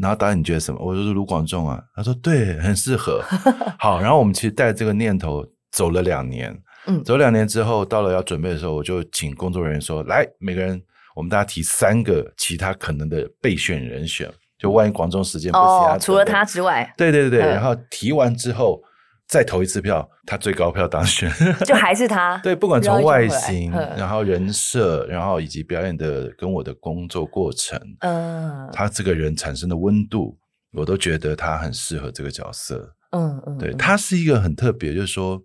[0.00, 0.80] 然后导演你觉得什么？
[0.84, 1.82] 我说是卢广仲啊。
[1.94, 3.22] 他说对，很适合。
[3.78, 6.56] 好，然后我们其实带这个念头走了两年。
[6.86, 10.80] 嗯，走两年之后，到了要准备的时候，我就请工作人员说：“来，每个人，
[11.14, 17.42] 我们大家提三个其他可能的备选人选，就万一广仲时间不行，哦，除了他之外，对对对对。
[17.42, 18.82] 嗯、然后提完之后，
[19.28, 21.30] 再投一次票，他最高票当选，
[21.66, 22.38] 就还是他。
[22.38, 30.38] 对，不管从外形，然后人设，然后以及表演的跟我的工作过程，嗯，他这个人产生的温度，
[30.72, 32.94] 我都觉得他很适合这个角色。
[33.10, 35.38] 嗯嗯，对，他是一个很特别，就是说，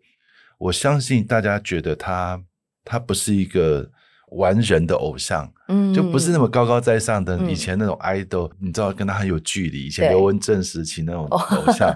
[0.58, 2.42] 我相信大家觉得他，
[2.86, 3.90] 他不是一个
[4.32, 11.94] 完人的偶像，嗯，就不是那么高高在上的以前那种 idol，你知道，跟他很有距离，以前刘文正时期那种 偶像。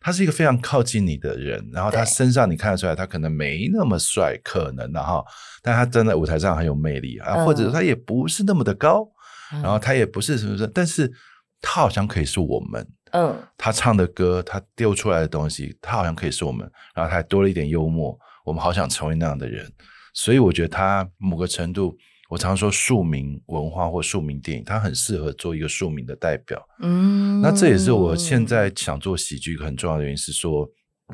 [0.00, 5.22] 他是一个非常靠近你的人，然后他身上你看得出来，他可能没那么帅，可能的哈，
[5.62, 9.06] 但他站在舞台上很有魅力啊，或者他也不是那么的高，
[9.52, 11.12] 然后他也不是什么什么，但是
[11.60, 16.60] 他好像可以是我们，嗯，他唱的歌，他丢出来的东西，他好像可以是我们，
[16.94, 19.70] 然后他还多了一点幽默，我们好想成为那样的人，
[20.14, 21.94] 所以我觉得他某个程度。
[22.30, 26.64] 我常说庶民文化或庶民电影，它很适合做一个庶民的代表。
[26.80, 30.64] 嗯，那这也是我现在想做喜剧很重要的原因，是说，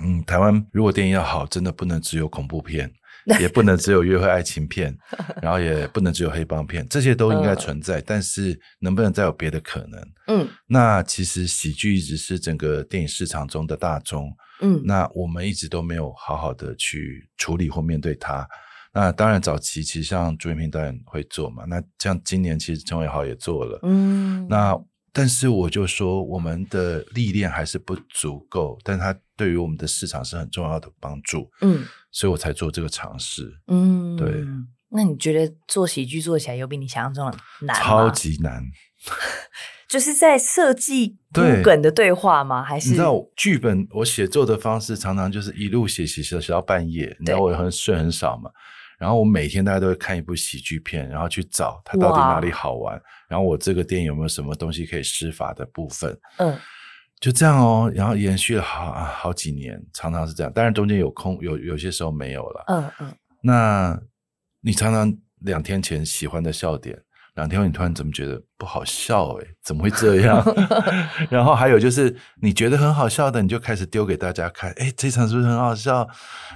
[0.03, 2.93] 嗯，台湾如果电影要好，真的不能只有恐怖片，
[3.41, 4.95] 也不能只有约会爱情片，
[5.41, 7.99] 然后也不能只有黑帮片，这些都应该存在。
[8.03, 10.01] 但是，能不能再有别的可能？
[10.27, 14.31] 嗯，那其实喜剧一直是整个电影市场中的大宗。
[14.61, 18.47] 嗯，那我们一直都没有好好的去处理或面对它。
[18.99, 21.65] 那当然，早期其实像朱云平导演会做嘛。
[21.67, 23.79] 那像今年其实陈伟豪也做了。
[23.83, 24.49] 嗯。
[24.49, 24.75] 那
[25.13, 31.51] 但是我就说，我们的历练还是不足够，但他对于我们的市场是很重要的帮助。
[31.61, 31.85] 嗯。
[32.11, 33.61] 所以我才做这个尝试。
[33.67, 34.17] 嗯。
[34.17, 34.43] 对。
[34.89, 37.83] 那你觉得做喜剧做起来有比你想象中的难吗？
[37.83, 38.65] 超级难。
[39.87, 42.63] 就是在设计 不梗的对话吗？
[42.63, 48.51] 还是你知道剧本我写作的方式常常就是一路写写写写到半夜，你知道我很睡很少嘛。
[48.99, 56.59] 然后我每天大家都会看一部喜剧片，然后去找它到底哪里好玩，然后我这个电影有没有什么东西可以施法的部分，嗯，
[57.21, 60.53] 就这样哦，然后延续了好好几年，常常是这样。
[60.53, 63.15] 当然中间有空，有有些时候没有了，嗯嗯。
[63.43, 64.01] 那
[64.61, 66.99] 你常常两天前喜欢的笑点，
[67.35, 69.29] 两天后你突然怎么觉得不好笑？
[69.35, 70.43] 诶，怎么会这样？
[71.31, 75.99] 然后还有就是你觉得很好笑的，你就开始丢给大家看，诶，这场是不是很好笑？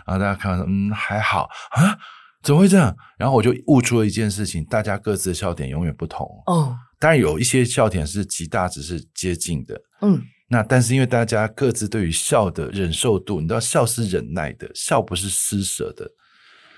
[0.07, 1.99] 然后大家看完，嗯，还好啊。
[2.43, 2.95] 怎么会这样？
[3.19, 6.27] 然后我就悟出了一件事情：大家各自的笑点永远不同。
[6.47, 9.81] 哦，当然有一些笑点是极大值是接近的。
[10.01, 16.11] 嗯，那但是因为大家各自对于笑的忍受度，你知道笑是忍耐的，笑不是施舍的。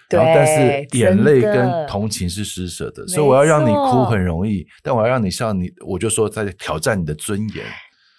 [0.08, 0.18] 对。
[0.18, 7.64] 然后但是眼泪跟同情是施舍的，所以我要让你哭很容易，但我要让你笑，你我就说在挑战你的尊严。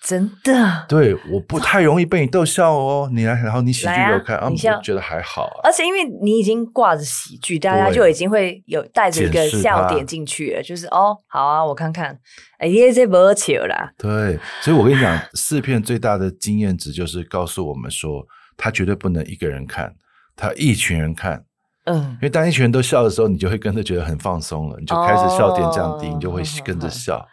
[0.06, 3.10] 真的，对，我不太容易被你逗笑哦。
[3.13, 5.62] 你来，然后你喜剧给我看，啊，你觉得还好啊。
[5.63, 12.20] 而且因为你已经挂着喜剧，大家就已经会有带着一个笑点进去了，就是哦，好啊，我看看，
[12.58, 13.94] 哎，这不巧啦。
[13.98, 18.26] 对，所以我跟你讲，四片最大的经验值就是告诉我们说，
[18.58, 19.94] 他绝对不能一个人看，
[20.36, 21.46] 他一群人看。
[21.86, 27.26] 嗯，因为当一群人都笑的时候，你就会跟着觉得很放松了，你就开始笑点降低，哦，你就会跟着笑。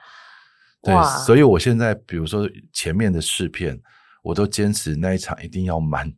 [0.83, 0.95] 对，
[1.27, 3.79] 所以我现在比如说前面的试片，
[4.23, 6.09] 我都坚持那一场一定要满，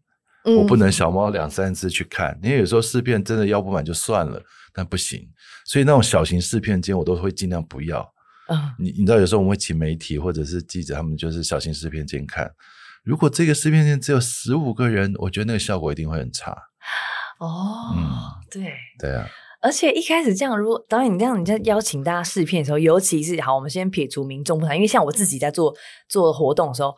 [0.45, 4.41] 嗯、我不能小猫两三只去看，因为有时候试片真的要不满就算了，
[4.73, 5.29] 但不行，
[5.65, 8.09] 所以那种小型试片间我都会尽量不要。
[8.49, 12.51] 嗯，你你知道有时候我们会请媒体或者是记者，他们就是小型试片间看，
[13.03, 16.51] 如果这个试片间只有十五个人，我觉得那个效果一定会很差。
[17.39, 18.19] 哦，嗯，
[18.51, 19.29] 对，对啊。
[19.63, 25.75] 而且一开始这样，如果导演你这样你在邀请大家试片的时候，尤其是好，我们先撇除民众不谈，因为像我自己在做
[26.09, 26.95] 做活动的时候。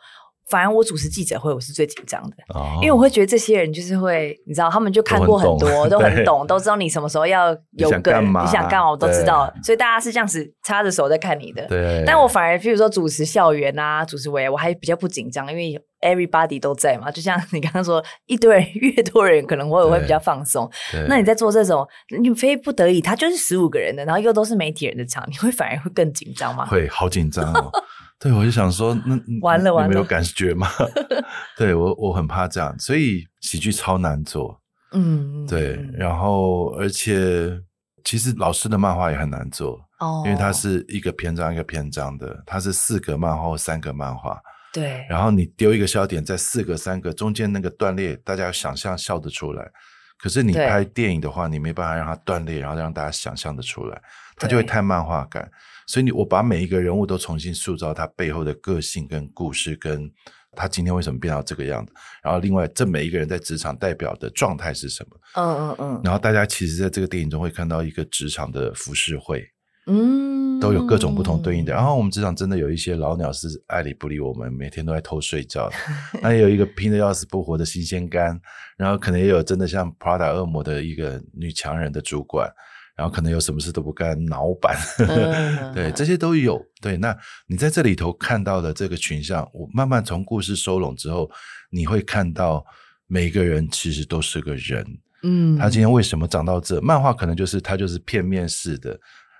[0.49, 11.65] 反而我主持记者会，我是最紧张的，哦，因为我会觉得这些人就是会，你知道，他们就看过很多，都很懂，都， 知道你什么时候要有梗，你想干嘛，我都知道，所以大家是这样子插着手在看你的。
[11.67, 17.09] 对，但我反而，譬如说主持校园啊，主持委，我还比较不紧张，因为 everybody 都在嘛。
[17.09, 20.69] 就像你刚刚说，一堆人越多人，可能我也会比较放松。
[21.07, 21.87] 那你在做这种，
[22.21, 26.67] 你非不得已，他就是十五个人的，然后又都是媒体人的场，你会反而会更紧张吗？
[26.67, 27.71] 会，好紧张哦。
[28.19, 30.67] 对，我就想说，那完了完了，你没有感觉吗？
[31.57, 34.59] 对我，我很怕这样，所以喜剧超难做。
[34.93, 37.59] 嗯，对，然后而且
[38.03, 44.39] 其实老师的漫画也很难做哦，因为它是一个篇章一个篇章的，它是四格漫画或三格漫画。
[44.71, 49.69] 对，然后你丢一个笑点在四格三格中间那个断裂，大家想象笑得出来。
[50.17, 54.01] 可是你拍电影的话，你没办法让它断裂，然后让大家想象得出来，
[54.37, 55.49] 它就会太漫画感。
[55.87, 60.11] 所以你我把每一个人物都重新塑造他背后的个性跟故事，跟
[60.55, 61.93] 他今天为什么变到这个样子。
[62.23, 65.17] 然后另外，这每一个人在职场代表的状态是什么？
[65.35, 66.01] 嗯嗯嗯。
[66.03, 69.45] 然后大家其实在这个电影中会看到一个职场的浮世绘。
[69.87, 71.71] 嗯，都有各种不同对应的。
[71.71, 75.69] 然后我们职场真的有一些老鸟是爱理不理我们，每天都在偷睡觉。
[76.23, 78.41] 那也有一个拼得要死不活的新鲜肝，
[78.77, 82.49] 然后可能也有真的像 Prada 恶魔的一个女强人的主管，
[82.95, 86.65] 然后可能有什么事都不干，脑板，嗯、 对，这些都有。
[86.81, 91.29] 对，那你在这里头看到的这个群像，我慢慢从故事收拢之后，
[91.69, 92.65] 你会看到
[93.07, 94.85] 每个人其实都是个人。
[95.23, 96.79] 嗯，他今天为什么长到这？
[96.79, 98.97] 漫画可能就是他就是片面式的，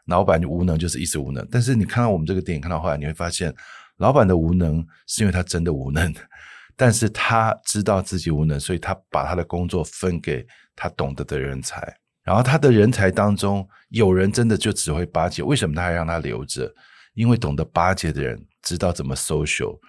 [0.08, 1.48] 老板就无能，就是一直无能。
[1.50, 3.54] 但是你看到我们这个电影看到后来，你会发现，
[3.98, 6.14] 老板的无能是因为他真的无能，
[6.76, 11.96] 但是他知道自己无能，所以他把他的工作分给他懂得的人才。
[12.26, 16.74] 然后他的人才当中，有人真的就只会巴结，为什么他还让他留着？
[17.14, 19.80] 因为懂得巴结的人知道怎么 social，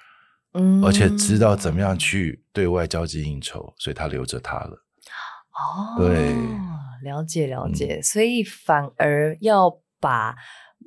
[0.53, 4.85] 嗯，而且知道怎么样去对外交际应酬，所以他留着他了。
[5.57, 6.37] 哦，对，
[7.03, 10.37] 了解了解，嗯，所以反而要把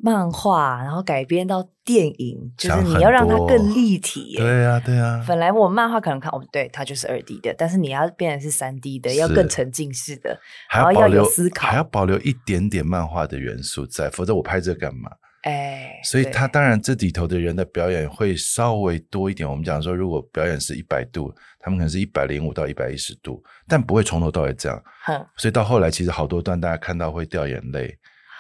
[0.01, 4.35] 漫画然后改编到电影，就是你要让它更立体。
[4.37, 5.23] 对呀，对呀。
[5.27, 10.39] 本来我漫画可能看，哦，对，它就是二 D 的，但是你要变成是三 D 的，要更沉浸式的，
[10.73, 15.11] 然后要有思考，还要保留一点点漫画的元素在，否则我拍这干嘛？
[15.43, 19.49] 哎，所以他当然这里头的人的表演会稍微多一点。
[19.49, 24.83] 我们讲说，如果表演是一百度，他们可能是一百零五到一百一十度，但不会从头到尾这样。
[25.05, 27.97] 哼，所以到后来，其实好多段大家看到会掉眼泪，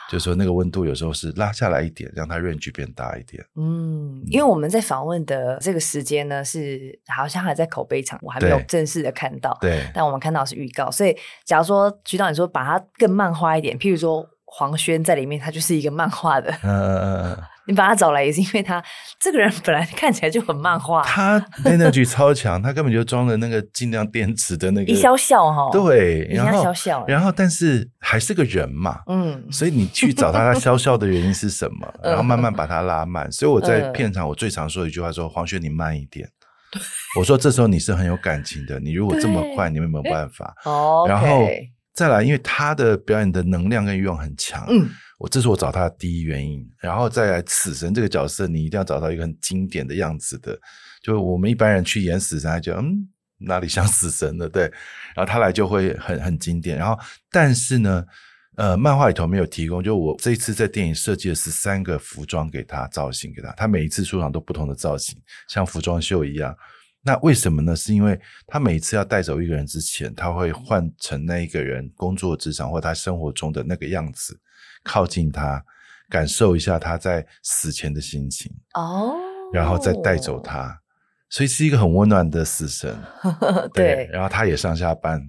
[0.09, 3.45] 就是说那个温度有时候是拉下来一点，让它 range 变大一点。
[3.55, 9.57] 嗯，因为我们在访问的这个时间呢，是好像还在口碑场，我还没有正式的看到。
[9.61, 14.27] 对，但我们看到是预告，所以假如说徐导你说把它更漫画一点，譬如说。
[14.51, 16.49] 黄轩在里面，他就是一个漫画的。
[16.63, 17.37] 嗯嗯嗯，
[17.69, 18.83] 你把他找来也是因为他
[19.19, 21.03] 这个人本来看起来就很漫画。
[21.03, 24.91] 他 energy 超强，他根本就装了那个尽量电池的那个。
[24.91, 25.69] 一笑笑哈。
[25.71, 29.01] 对，然后笑笑，然后但是还是个人嘛。
[29.05, 29.45] 嗯。
[29.51, 31.93] 所以你去找他，他笑笑的原因是什么？
[32.03, 33.31] 然后慢慢把他拉慢。
[33.31, 36.27] 所以我在片场，我最常说一句话说：“黄轩，你慢一点。”
[37.19, 40.55] 我说这时候你是很有感情的，你如果这么快，你会没有办法。
[40.65, 41.05] 哦。
[41.07, 41.47] 然后。
[41.91, 46.67] 再来，因为他的表演的能量跟欲望很强，嗯，我这是我找他的第一原因。
[46.79, 50.59] 然后再来，死神这个角色，你一定要找到一个很经典的样子的，
[51.03, 54.63] 就我们一般人去演死神，就嗯，哪里像死神的，对。
[55.13, 56.77] 然后他来就会很很经典。
[56.77, 56.97] 然后，
[57.29, 58.03] 但是呢，
[58.55, 66.55] 呃，漫画里头没有提供，就我这一次在电影设计了十三个服装给他造型给他，他每一次出场都不同的造型，像服装秀一样。
[67.01, 67.73] 那为什么呢？
[67.75, 74.37] 是因为他每一次要带走一个人之前，他会换成那一个人工作职场或他生活中的那个样子，
[74.83, 75.63] 靠近他，
[76.09, 79.15] 感受一下他在死前的心情哦，
[79.53, 80.79] 然后再带走他，
[81.29, 82.97] 所以是一个很温暖的死神。
[83.73, 85.21] 对，对，然后他也上下班，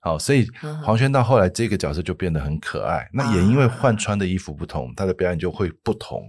[0.00, 0.46] 好，所以
[0.82, 3.08] 黄轩到后来这个角色就变得很可爱。
[3.12, 6.22] 那也因为换穿的衣服不同，他的表演就会不同。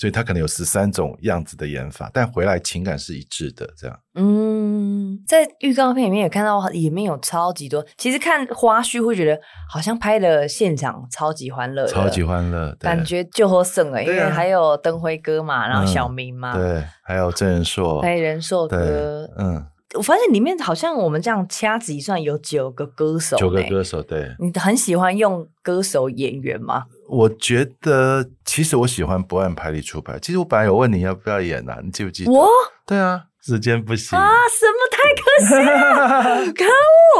[0.00, 3.68] 所以他可能有十三种样子的演法，但回来情感是一致的。
[3.76, 7.84] 这样，嗯，在预告片里面也看到里面有超级多。
[7.98, 19.66] 其实看花絮会觉得好像拍的现场超级欢乐，超级欢乐，感觉就和省了，因为还有灯辉哥嘛，然后小明嘛，嗯、对，还有郑仁硕，还有人硕哥，嗯。
[19.94, 24.34] 我发现里面好像我们这样掐指一算，有九个歌手，九个歌手，对。
[24.38, 26.84] 你很喜欢用歌手演员吗？
[27.10, 30.16] 我觉得，其实我喜欢不按牌理出牌。
[30.20, 32.30] 其实我本来有问你要不要演啊，你记不记得？
[32.30, 32.46] 我？
[32.86, 36.64] 对啊，时间不行啊，什么太可惜了， 可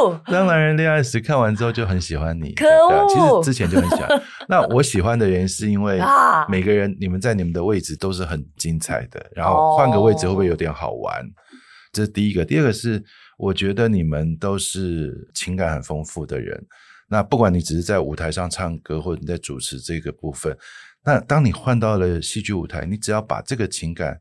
[0.05, 0.21] 恶！
[0.27, 3.07] 当男人恋爱时看完之后就很喜欢你，可恶！
[3.09, 4.21] 其实之前就很喜欢。
[4.47, 5.99] 那我喜欢的原因是因为
[6.47, 11.21] 每个人你们在你们的位置都是很精彩的，然后换个位置会不会有点好玩？
[11.91, 13.03] 这是第一个，第二个是
[13.37, 16.65] 我觉得你们都是情感很丰富的人。
[17.11, 20.57] 那不管你只是在舞台上唱歌，或者你在主持这个部分，
[21.03, 24.17] 那当你换到了戏剧舞台，你只要把这个情感。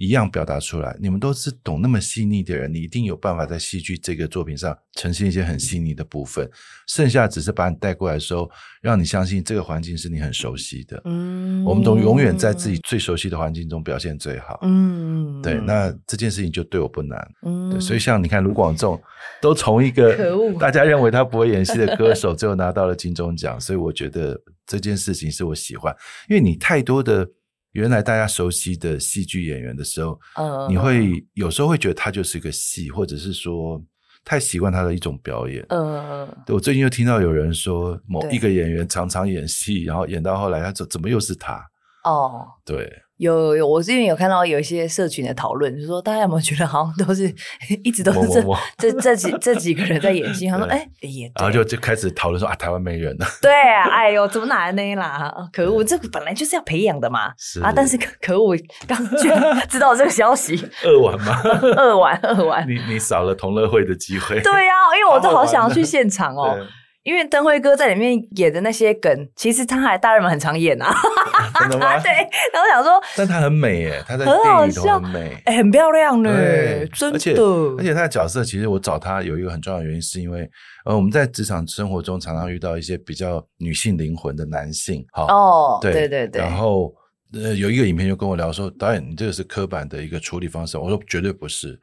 [0.00, 6.50] 一样表达出来，你们都是懂那么细腻的人，你一定有办法在戏剧这个作品上呈现一些很细腻的部分。
[6.88, 10.98] 剩下只是把你带过来的时候，让你相信这个环境是你很熟悉的。
[11.04, 14.58] 嗯，我们都永远在自己最熟悉的环境中表现最好。
[14.62, 17.30] 嗯，对，那这件事情就对我不难。
[17.42, 18.98] 嗯，对，所以像你看卢广仲，
[19.42, 25.94] 都从一个大家认为他不会演戏的歌手，最后拿到了金钟奖，所以我觉得这件事情是我喜欢，
[26.30, 27.28] 因为你太多的。
[27.72, 33.80] 原来大家熟悉的戏剧演员的时候，嗯，你会有时候会觉得他就是一个戏，或者是说
[34.24, 35.64] 太习惯他的一种表演。
[35.68, 41.64] 嗯，对，我最近又听到有人说，某一个演员常常演戏，然后演到后来，他怎怎么又是他？
[42.04, 42.90] 哦，对，
[43.20, 47.32] 有有有，我这边有看到有一些社群的讨论，就是说大家有没有觉得好像都是
[47.84, 48.42] 一直都是
[48.78, 50.48] 这这这几这几个人在演戏？
[50.48, 53.26] 他说：“哎，也。”然后就就开始讨论说：“啊，台湾没人了。
[53.42, 55.30] ”对啊，哎呦，怎么来呢啦？
[55.52, 57.30] 可恶，这个本来就是要培养的嘛。
[57.36, 58.56] 是啊，但是可可恶，
[58.88, 61.42] 刚居然知道这个消息， 扼腕吗？
[61.76, 62.66] 扼腕， 扼腕。
[62.66, 64.40] 你你少了同乐会的机会。
[64.40, 66.56] 对呀，因为我都好想要去现场哦。
[67.10, 70.94] 因为灯辉哥在里面演的那些梗，其实他还大人们很常演啊。
[71.58, 71.98] 真的吗？
[71.98, 72.08] 对，
[72.52, 76.30] 然后我想说，但他很美耶，他在电影里头很美，哎，很漂亮呢，
[76.94, 77.16] 真的。
[77.16, 80.48] 而且而且他的角色，其实我找他有一个很重要的原因，是因为
[80.84, 86.40] 呃，我们在职场生活中常常遇到一些比较女性灵魂的男性，好哦，对对对对。
[86.40, 86.94] 然后
[87.34, 90.78] 呃，有一个影片就跟我聊说，导演，你这个是刻板的一个处理方式。
[90.78, 91.76] 我说绝对不是。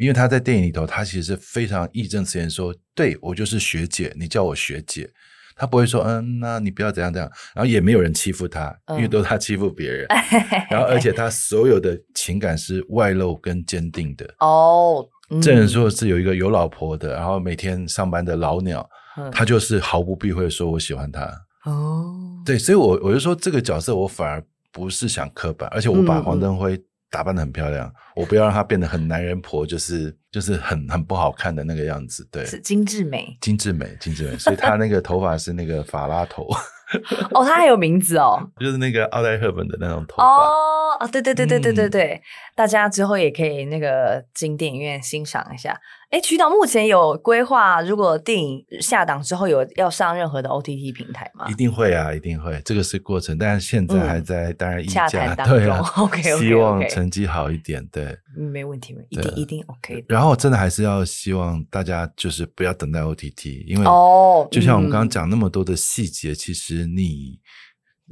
[0.00, 5.10] 因为他在电影里头，他其实是非常义正辞严说：“对，我就是学姐，你叫我学姐。”
[5.54, 10.06] 他不会说：“嗯，那你不要怎样怎样。”然后也没有人欺负他，因为都是他欺负别人。
[10.08, 14.24] 嗯、然后，而且他所有的情感是外露跟坚定的。
[14.38, 15.06] 哦，
[15.42, 18.88] 这、嗯、人说是有一个有老婆的，然后每天上班的老鸟，
[19.18, 21.30] 嗯、他就是毫不避讳说：“我喜欢他。”
[21.70, 24.42] 哦，对，所以我我就说这个角色我反而
[24.72, 26.82] 不是想刻板，而且我把黄登辉。
[27.10, 32.24] 嗯打扮的很漂亮，我不要让她变得很男人婆，就是就是很很不好看的那个样子。
[32.30, 34.38] 对，是精致美，精致美，精致美。
[34.38, 36.46] 所以她那个头发是那个法拉头。
[37.34, 40.24] 哦，她还有名字哦，就是那个奥黛赫本的那种头发。
[40.24, 42.22] 哦，啊，对对对对对对对，嗯、
[42.54, 45.76] 大家之后也可以那个进电影院欣赏一下。
[46.10, 51.48] 哎，渠导目前有规划，如果电影下档之后有要上任何的 OTT 平台吗？
[51.48, 55.08] 一定会啊，一定会，这个是过程，但是现在还在当然议价
[55.46, 60.04] 对啊，OK OK，希望成绩好一点，对，没问题，一定一定 OK。
[60.08, 67.38] 然后真的还是要希望大家就是不要等待 OTT，因为哦，就像我们刚刚讲那么多的细节，其实你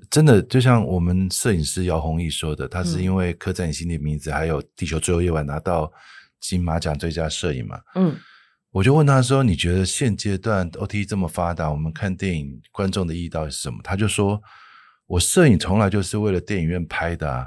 [0.08, 5.92] 真的就像我们摄影师姚弘毅说的，他是因为刻在你心里的名字，还有地球最后夜晚拿到。
[6.40, 8.16] 金马奖最佳摄影嘛，嗯，
[8.70, 14.40] 我就问他说：“你觉得现阶段 OTT 这么发达，我们看电影观众的意义到底是什么？”他就说
[15.08, 17.46] ：“我摄影从来就是为了电影院拍的啊，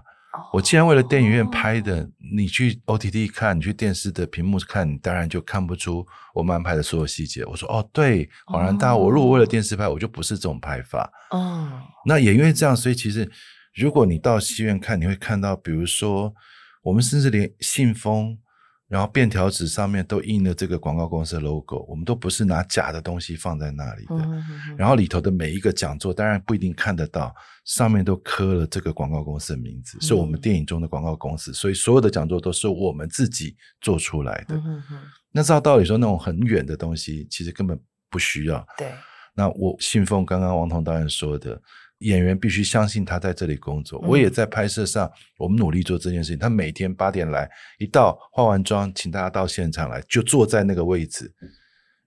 [0.52, 13.30] 我既然为了电影院拍的，你去 OTT 看，你去电视的屏幕看，你当然就看不出我们安排的所有细节。”我说：“哦，对，恍然大悟，我如果为了电视拍，我就不是这种拍法。”哦，那也因为这样，所以其实
[13.76, 16.34] 如果你到戏院看，你会看到，比如说
[16.82, 18.38] 我们甚至连信封。
[18.92, 24.16] 然后便条纸上面都印了这个广告公司的 logo，我们都不是拿假的东西放在那里的。
[24.78, 27.34] 然后里头的每一个讲座，当然不一定看得到，
[27.64, 34.62] 上面都刻了这个广告公司的名字，嗯、是我们电影中的广告公司，所以所有的讲座都是我们自己做出来的。
[35.32, 37.80] 那照道理说，那种很远的东西，其实根本
[38.10, 38.68] 不需要。
[38.78, 38.92] 对。
[39.34, 41.58] 那我信奉刚刚王彤导演说的。
[42.02, 44.00] 演员必须相信他在这里工作。
[44.02, 46.38] 我也在拍摄上，我们努力做这件事情。
[46.38, 47.50] 他每天八点来，
[47.80, 51.34] 一到化完妆，请大家到现场来，就坐在那个位置，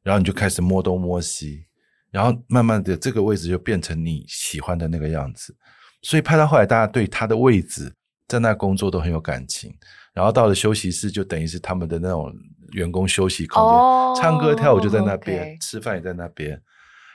[0.03, 1.65] 然后你就开始摸东摸西，
[2.11, 5.57] 然后慢慢的这个位置就变成你喜欢的那个样子。
[6.03, 7.93] 所以拍到后来，大家对他的位置
[8.29, 9.75] 在那工作都很有感情。
[10.13, 12.33] 然后到了休息室，就等于是他们的那种
[12.73, 16.61] 员工休息空间，哦、唱歌跳舞就在那边，okay 吃饭也在那边。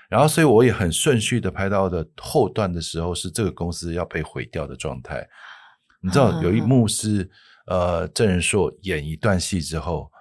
[0.09, 5.25] 然后，所以我也很顺序的拍到的后段的时候，是这个公司要被毁掉的状态。
[6.01, 7.29] 你知道，有一幕是
[7.67, 10.11] 呃，郑仁硕演一段戏之后，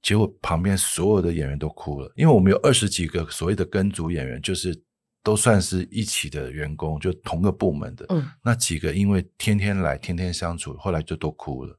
[0.00, 4.80] 结果旁边所有的演员都哭了，因为我们有二十几个所谓的跟组演员，就是
[5.24, 8.06] 都算是一起的员工，就同个部门的。
[8.10, 11.76] 嗯，那几个因为天天来，天天相处，后来就都哭了，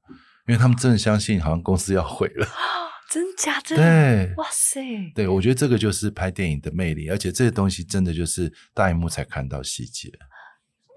[0.48, 2.45] 因为他们真的相信，好像公司要毁了。
[3.10, 4.82] 真假真对，哇塞！
[5.16, 10.12] 对，我觉得这个就是拍电影的魅力，而且这些东西真的就是大荧幕才看到细节。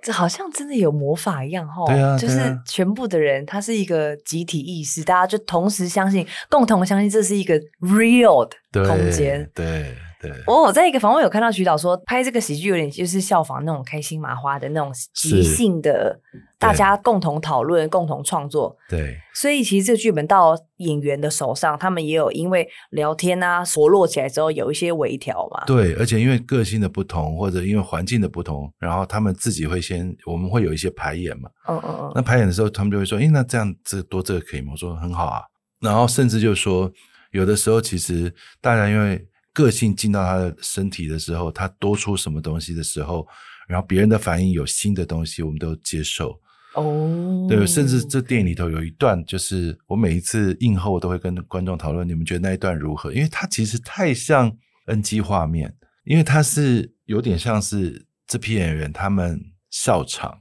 [0.02, 1.84] 这好像真的有魔法一样哈！
[1.86, 9.50] 对啊，就是全部的人，他是一个集体意识，大家就同时相信，共同相信这是一个 real 的空间。
[9.54, 9.66] 对。
[9.66, 16.20] 对对，我我在一个访问有看到徐导说，拍这个喜剧有点就是效仿那种开心麻花的那种即兴的，
[16.58, 18.76] 大家共同讨论、共同创作。
[18.86, 25.64] 对，所以其实这个剧本到演员的手上，他们也有因为聊天啊，活络起来之后有一些微调嘛。
[25.64, 31.48] 对，而且因为个性的不同，或者因为环境的不同，然后他们自己会先，我们会有一些排演嘛。
[31.66, 32.12] 嗯嗯嗯。
[32.14, 35.40] 那排演的时候，他们就会说：“诶，那这样这多这个可以吗？”我说：“很好啊。”
[35.80, 36.92] 然后甚至就说，
[37.30, 39.26] 有的时候其实大家因为。
[39.52, 43.26] 个性进到他的身体的时候，他多出什么东西的时候，
[43.68, 46.40] 然后别人的反应有新的东西，我们都接受。
[46.74, 53.12] 哦，对，甚至这电影里头有一段，就是我每一次映后我都会跟观众讨论，你们觉得那一段如何？
[53.12, 55.74] 因为它其实太像 NG 画面，
[56.04, 60.38] 因为它是有点像是这批演员他们笑场，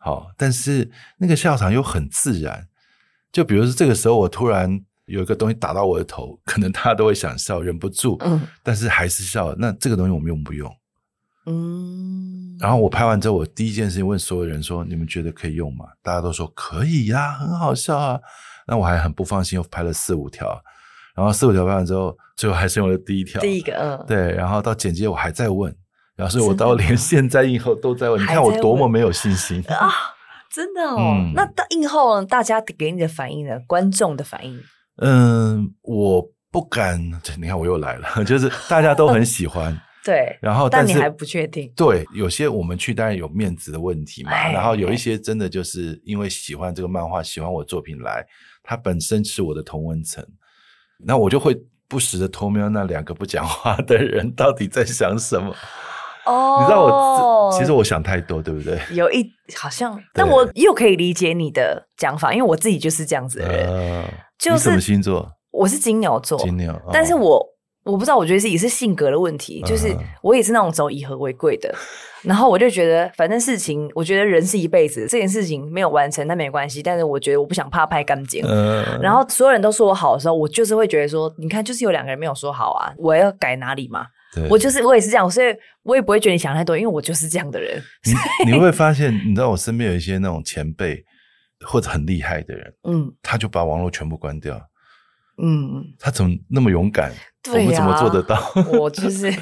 [0.00, 2.66] 好，但是那个笑场又很自然。
[3.30, 9.54] 就比如说这个时候，我突然有一个东西打到我的头，可能大家都会想笑，忍不住，嗯，但是还是笑。
[9.58, 10.70] 那这个东西我们用不用？
[11.46, 12.56] 嗯。
[12.60, 18.20] 然后我拍完之后，我第一件事情问所有人说：“你们觉得可以用吗？”大家都说可以呀，很好笑啊。
[18.66, 20.60] 那我还很不放心，又拍了四五条。
[21.14, 23.40] 然后四五条拍完之后，最后还是用了第一条。
[23.40, 24.32] 第一个，嗯，对。
[24.32, 25.74] 然后到剪接，我还在问。
[26.16, 29.88] 然后所以我到连现在映后都在问，你看我多么没有信心 啊！
[30.50, 30.96] 真的哦。
[30.98, 33.60] 嗯、那到映后大家给你的反应呢？
[33.66, 34.60] 观众的反应？
[35.00, 37.00] 嗯，我不敢。
[37.38, 39.76] 你看我又来了， 就是大家都很喜欢。
[40.04, 40.36] 对。
[40.40, 41.72] 然后但，但你还不确定。
[41.76, 44.30] 对，有些我们去当然有面子的问题嘛。
[44.50, 48.24] 然后有一些真的就是因为喜欢这个漫画，喜欢我作品来，
[48.62, 50.24] 他本身是我的同温层。
[51.04, 55.54] 那我就会不时的偷瞄那两个不讲话的人到底在想什么。
[56.28, 58.78] 哦，你知道我其实我想太多，对不对？
[58.92, 59.26] 有一
[59.56, 63.66] 好像， 但我又可以理解你的讲法，因为我自己就是这样子的人。
[63.68, 64.04] 呃、
[64.38, 65.26] 就是什么星座？
[65.50, 66.38] 我是金牛座。
[66.38, 67.42] 金牛，哦、但是我
[67.84, 71.74] 我不知道，我觉得是也是性格的问题，就是我也是那种走以和为贵的。
[72.22, 76.82] 然后我就觉得，反正事情，我觉得人是一辈子，这件事情没有完成，那没关系。
[76.82, 78.44] 但是我觉得我不想怕拍干净。
[78.44, 78.84] 嗯。
[79.00, 84.04] 然后所有人都说我好的时候，我就是会觉得说，你看，就是有两个人没有说好啊，我要改哪里嘛？
[84.38, 84.48] 对。
[84.48, 87.82] 我就是我也是这样，所以我也不会觉得你想太多，因为我就是这样的人。
[88.46, 91.04] 你你会发现，你知道我身边有一些那种前辈
[91.64, 94.60] 或者很厉害的人，嗯，他就把网络全部关掉。
[95.42, 95.84] 嗯。
[95.98, 97.12] 他怎么那么勇敢？
[97.42, 98.52] 对啊，我们怎么做得到？
[98.78, 99.32] 我就是。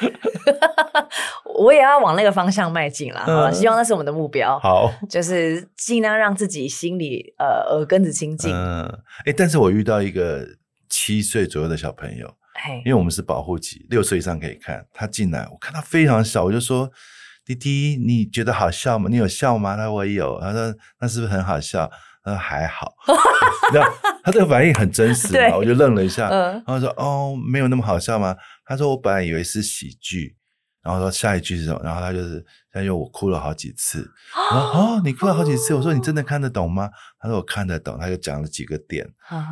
[1.58, 4.58] 我也要往那个方向迈进啦，好了，希望那是我们的目标。
[4.58, 8.52] 好， 就是尽量让自己心里呃耳根子清净。
[8.54, 8.84] 嗯，
[9.24, 10.46] 哎，但是我遇到一个
[10.90, 12.34] 七岁左右的小朋友，嘿
[12.84, 14.86] 因为我们是保护级，六岁以上可以看。
[14.92, 16.90] 他进来，我看他非常小，我就说
[17.44, 19.08] ：“弟弟，你觉得好笑吗？
[19.10, 21.90] 你有笑吗？”他说：“我有。”他说：“那是不是很好笑？”
[22.24, 22.94] 他说：“还好。
[23.68, 23.92] ”你知道
[24.22, 25.56] 他这个反应很真实嘛？
[25.56, 30.36] 我就愣了一下，嗯，然后说：“哦，没有那么好笑吗？”他说：“我本来以为是喜剧。”
[30.82, 31.80] 然后说下一句是什么？
[31.82, 34.08] 然后他就是，他就我哭了好几次。
[34.52, 35.74] 然后哦，你哭了好几次。
[35.74, 36.88] 我说你真的看得懂吗？
[37.18, 37.98] 他说我看得懂。
[37.98, 39.04] 他就讲了几个点。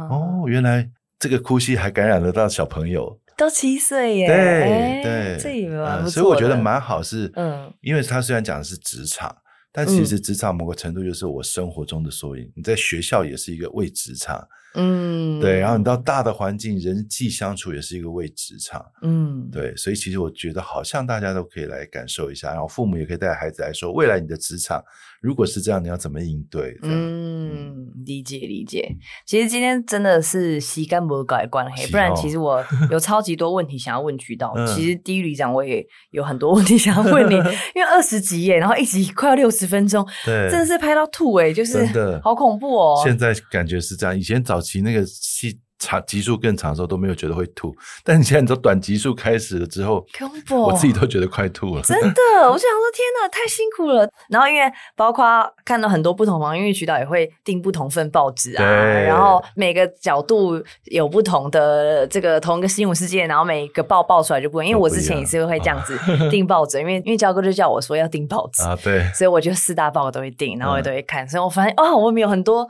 [0.09, 0.89] 哦，原来
[1.25, 4.27] 这个哭戏还感染得到小朋友，都七岁耶。
[4.27, 6.11] 对对，这也蛮不错。
[6.11, 9.35] 所以我觉得蛮好，是嗯，因为他虽然讲的是职场，
[9.73, 12.47] 但其实职场某个程度就是我生活中的缩影。
[12.55, 14.47] 你在学校也是一个为职场。
[14.75, 24.83] 嗯，对，然后你到大的环境，人际相处也是一个为职场，嗯，对，所以其实我觉得好像大家都可以来感受一下，然后父母也可以带孩子来说，未来你的职场
[25.21, 26.77] 如果是这样，你要怎么应对？
[26.83, 28.91] 嗯，理解理解。
[29.25, 32.61] 其实今天真的是时间没改关黑，不然其实我
[32.91, 34.53] 有超级多问题想要问渠道。
[34.67, 37.37] 其实第一旅长我也有很多问题想要问你，
[37.77, 41.87] 因为二十集耶，然后一集快要六十分钟，对，真的是拍到吐哎，就是
[42.25, 43.01] 好恐怖哦。
[43.05, 44.64] 现在感觉是这样，以前早。
[44.65, 50.03] 其那个戏长集数更长的时候都没有觉得会吐，但你现在你说短集数开始了之后，
[50.51, 51.83] 我自己都觉得快吐了。
[51.83, 54.09] 真的，我就想说天哪，太辛苦了。
[54.31, 54.63] 然后因为
[54.97, 55.25] 包括
[55.63, 64.71] 看到很多不同方，因为渠道也会订不同份报纸啊，然后每个角度有不同的这个同一个新闻事件，然后每个报报出来就不一样。
[64.71, 65.99] 因为我之前也是会这样子
[66.31, 72.67] 订报纸，因为因为教哥就叫我说要订报纸啊，对，所以我就四大报都会订，然后我都会看，嗯、所以我发现哦，我们有很多。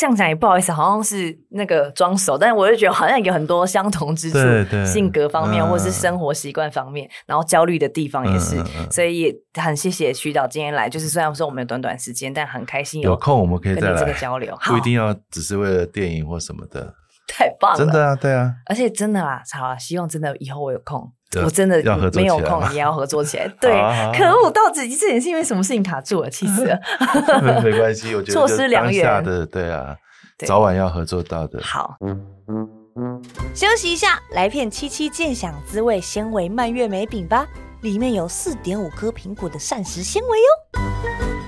[0.00, 10.88] 这样讲也不好意思，好像是那个装熟，但是我就觉得好像有很多相同之处，对对性格方面、嗯、或是生活习惯方面，然后焦虑的地方也是，嗯嗯、所以也很谢谢徐导今天来。
[10.88, 16.94] 就是虽然说我们有短短时间，但很开心有，有空我们可以再来这个交流，不一定要只是为了电影或什么的。
[17.28, 21.12] 太棒了，真的啊，对啊，而且真的啦，好啊，希望真的以后我有空。
[21.44, 21.80] 我真的
[22.14, 23.46] 没有空，也要合作起来。
[23.60, 23.70] 对，
[24.12, 26.28] 可恶，到底这件事因为什么事情卡住了？
[26.28, 26.76] 气死了。
[27.62, 29.96] 没关系，我觉得错失良缘的，对啊，
[30.46, 31.60] 早晚要合作到的。
[31.62, 31.96] 好，
[33.54, 37.46] 休息一下，来片七七健享滋味纤维蔓越莓饼吧，
[37.82, 41.39] 里面有四点五颗苹果的膳食纤维哟。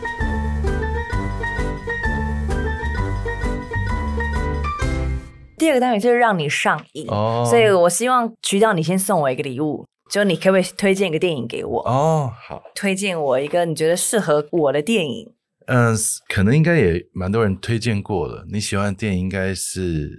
[5.62, 7.48] 第二个单元就是让你上瘾，oh.
[7.48, 11.80] 所以我希望渠道你先送我一个礼物，就你可不可以推荐一个电影给我？
[11.82, 15.32] 哦，oh, 好，推荐我一个你觉得适合我的电影。
[15.66, 15.96] 嗯，
[16.28, 18.44] 可能应该也蛮多人推荐过了。
[18.50, 20.10] 你喜欢的电影应该是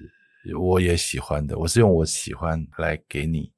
[0.58, 3.52] 我也喜欢的，我是用我喜欢来给你，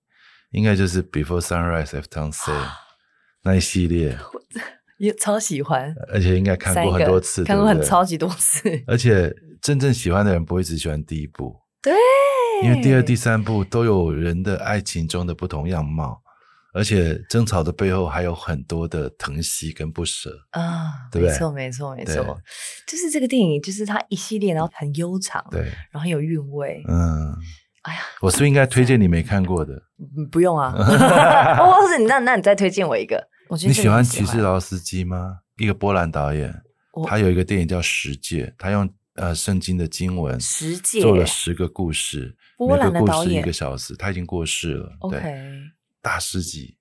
[0.54, 2.66] 应该就是 Before Sunrise After Sunset
[3.46, 4.18] 那一系列，
[4.98, 9.32] 也超喜欢，而且应该看过很多次，看过很超级多次，而且
[9.62, 11.64] 真正喜欢的人不会只喜欢第一部。
[11.86, 11.94] 对，
[12.64, 16.20] 因为第二、第三部都有人的爱情中的不同样貌，
[16.74, 21.32] 而且争吵的背后还有很多的疼惜跟不舍啊，对不对？
[21.32, 22.42] 没错，没错，没错，
[22.88, 27.32] 就是这个电影，就是它一系列，然后很悠长，对，然后很有韵味，嗯，
[27.84, 29.74] 哎呀，我是不是应该推荐你没看过的？
[30.18, 30.74] 嗯，不用啊，
[31.62, 35.38] 或是你那那你再推荐我一个，我觉得你喜欢骑士劳斯基吗？
[35.58, 36.52] 一个波兰导演，
[37.08, 45.20] 他有一个电影叫《十戒》，他用呃圣经的经文十届做了十个故事，波兰的导演，每个故事一个小时，他已经过世了，对。
[45.20, 45.62] Okay.
[46.02, 46.78] 大师级，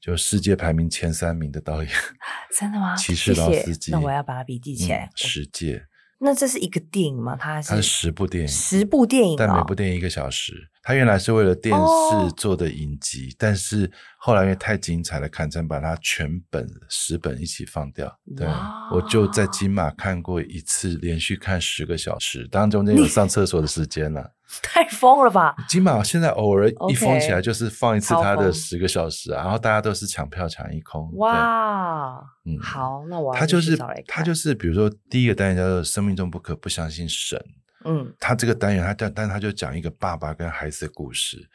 [0.00, 1.92] 就世界排名前三名的导演，
[2.56, 2.94] 真的吗？
[2.94, 5.06] 骑士老司机，那我要把它笔记起来。
[5.06, 5.84] 嗯、十届，
[6.20, 7.34] 那这是一个电影吗？
[7.34, 10.70] 它是它是十部电影，十部电影、哦，但每部电影一个小时。
[10.90, 13.88] 它原来是为了电视做的影集，哦、但是
[14.18, 18.12] 后来因为太精彩了，坎城把它全本十本一起放掉。
[18.36, 18.44] 对，
[18.90, 24.32] 我就在金马看过一次，连续看十个小时，当然中间有上厕所的时间了。
[24.64, 25.54] 太疯了吧！
[25.68, 31.08] 金马现在偶尔一封起来就是放一次他的十个小时啊，然后大家都是抢票抢一空。
[31.18, 33.78] 哇，嗯，好，那我他就是
[34.08, 37.40] 他就是比如说第一个单元叫做“生命中不可不相信神”，
[37.84, 41.48] 嗯，他这个单元他但但他就讲一个爸爸跟孩子的故事。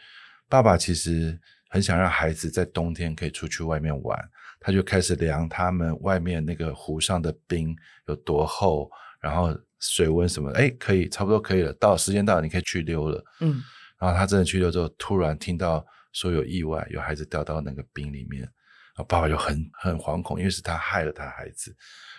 [0.50, 4.18] 爸爸其实很想让孩子在冬天可以出去外面玩，
[4.60, 7.76] 他就开始量他们外面那个湖上的冰
[8.08, 9.56] 有多厚，然后。
[9.78, 10.50] 水温什么？
[10.54, 11.72] 哎，可以，差不多可以了。
[11.74, 13.24] 到时间到了，你可以去溜了。
[13.42, 13.62] 嗯，
[14.00, 18.52] 然后他真的去溜之后，突然听到说有意外，有孩子掉到那个冰里面，然
[18.96, 21.76] 后爸爸就很很惶恐，因为是他害了他孩子，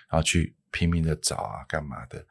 [0.08, 2.24] 然后去拼命的找啊，干嘛的？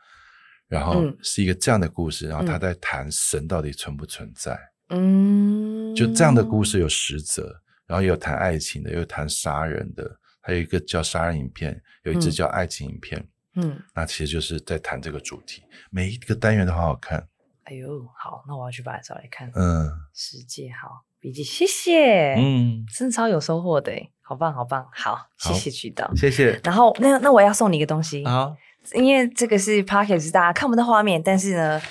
[0.68, 4.58] 然后是一个这样的故事，然后他在谈神到底存不存在？
[4.90, 7.56] 嗯，就这样的故事有十则，
[7.88, 13.20] 然后也有谈爱情的，也有谈杀人的，还有一个叫杀人影片，有一支叫爱情影片。
[13.20, 17.26] 嗯嗯，那其实就是在谈这个主题，每一个单元都好好看。
[17.64, 19.50] 哎呦，好，那我要去把它找来看。
[19.56, 22.36] 嗯，世界好笔记，谢谢。
[22.36, 26.60] 嗯，真的超有收获的，好棒，好棒，好，谢谢渠道，谢谢。
[26.66, 28.54] 然后那那我要送你一个东西好，
[28.94, 31.82] 因为这个是 Podcast 大家看不到画面，但是呢，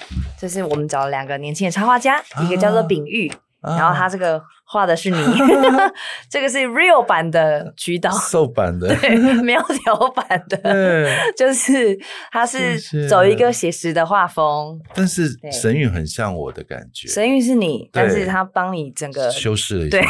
[0.41, 3.33] 就是我们找了两个年轻的插画家，啊、一个叫做秉彧。
[3.67, 5.17] 然后他这个画的是你，
[6.29, 11.99] 这个是 real 版的渠道，瘦版的，对，苗条版的，对，就是
[12.31, 12.79] 他是
[13.09, 20.07] 走一个写实的画风，但是神韵很像我的感觉，神韵是你，但是他帮你整个修饰了一下，对，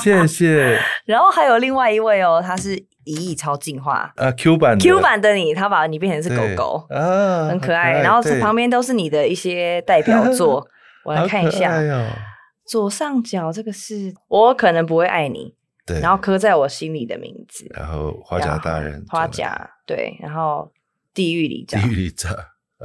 [0.00, 0.76] 谢谢。
[1.06, 4.12] 然后还有另外一位哦，他是一亿超进化。
[4.16, 6.86] 啊，Q 版 Q 版的你，他把你变成是狗狗。
[6.88, 8.00] 啊，很可爱。
[8.00, 10.66] 然后旁边都是你的一些代表作，
[11.04, 11.80] 我来看一下。
[12.66, 17.66] 左上角这个是我可能不会爱你，对，然后刻在我心里的名字。
[17.74, 20.72] 然后花甲大人，花甲对，然后
[21.12, 22.34] 地狱里长，地狱里长，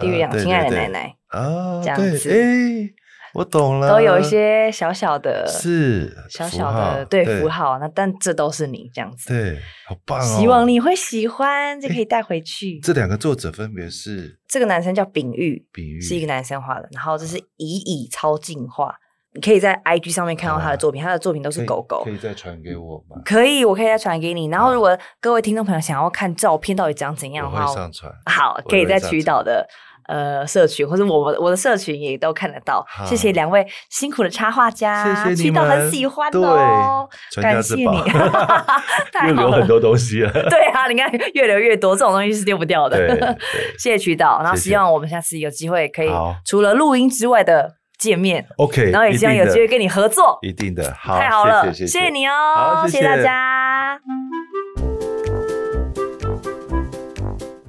[0.02, 1.16] 地狱里长，亲爱的奶奶。
[1.28, 2.90] 啊，这样子，哎，
[3.34, 9.58] 我懂了，都有一些小小的，是小小的对符号，那但这都是你这样子，对，
[9.88, 12.80] 好棒哦，希望你会喜欢，这可以带回去。
[12.80, 18.96] 这两个作者分别是，这个男生叫丙玉，丙玉是一个男生画的，然后这是乙乙超进化。
[19.32, 22.02] 你可以在 IG 上面看到他的作品，他的作品都是狗狗。
[22.04, 23.22] 可以再传给我吗？
[23.24, 24.48] 可以，我可以再传给你。
[24.48, 28.12] 然后，如果各位听众朋友想要看照片到底长怎样的话，我会上传。
[28.26, 29.64] 好，可以在渠道的
[30.10, 32.86] 呃社群或者我我的社群也都看得到。
[33.06, 37.08] 谢谢两位辛苦的插画家，谢谢渠道很喜欢哦，
[37.42, 37.86] 感谢你。
[39.30, 40.32] 又留很多东西了。
[40.32, 43.38] 对啊，你看越留越多，这种东西是丢不掉的。
[43.78, 46.10] 谢谢渠道，然后希望我们下次有机会可以
[46.44, 47.76] 除了录音之外的。
[48.00, 54.00] 见面，OK，然后也希望有机会跟你合作，一定的，好，太好了，谢谢，你哦，谢谢大家。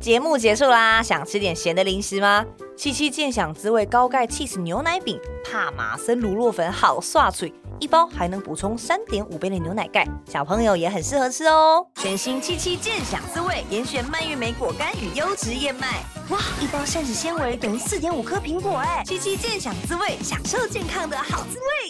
[0.00, 2.42] 节目结束啦，想吃点咸的零食吗？
[2.74, 7.52] 七七健享滋味高钙 cheese 牛奶饼，帕玛森乳酪粉好刷嘴。
[7.78, 11.86] 一包还能补充三点五倍的牛奶钙，小朋友也很适合吃哦。
[11.96, 16.02] 全新七七健享滋味，严选蔓越莓果干与优质燕麦。
[16.30, 19.02] 哇，一包膳食纤维等于四点五颗苹果哎！
[19.04, 21.88] 七七健享滋味，享受健康的好滋味。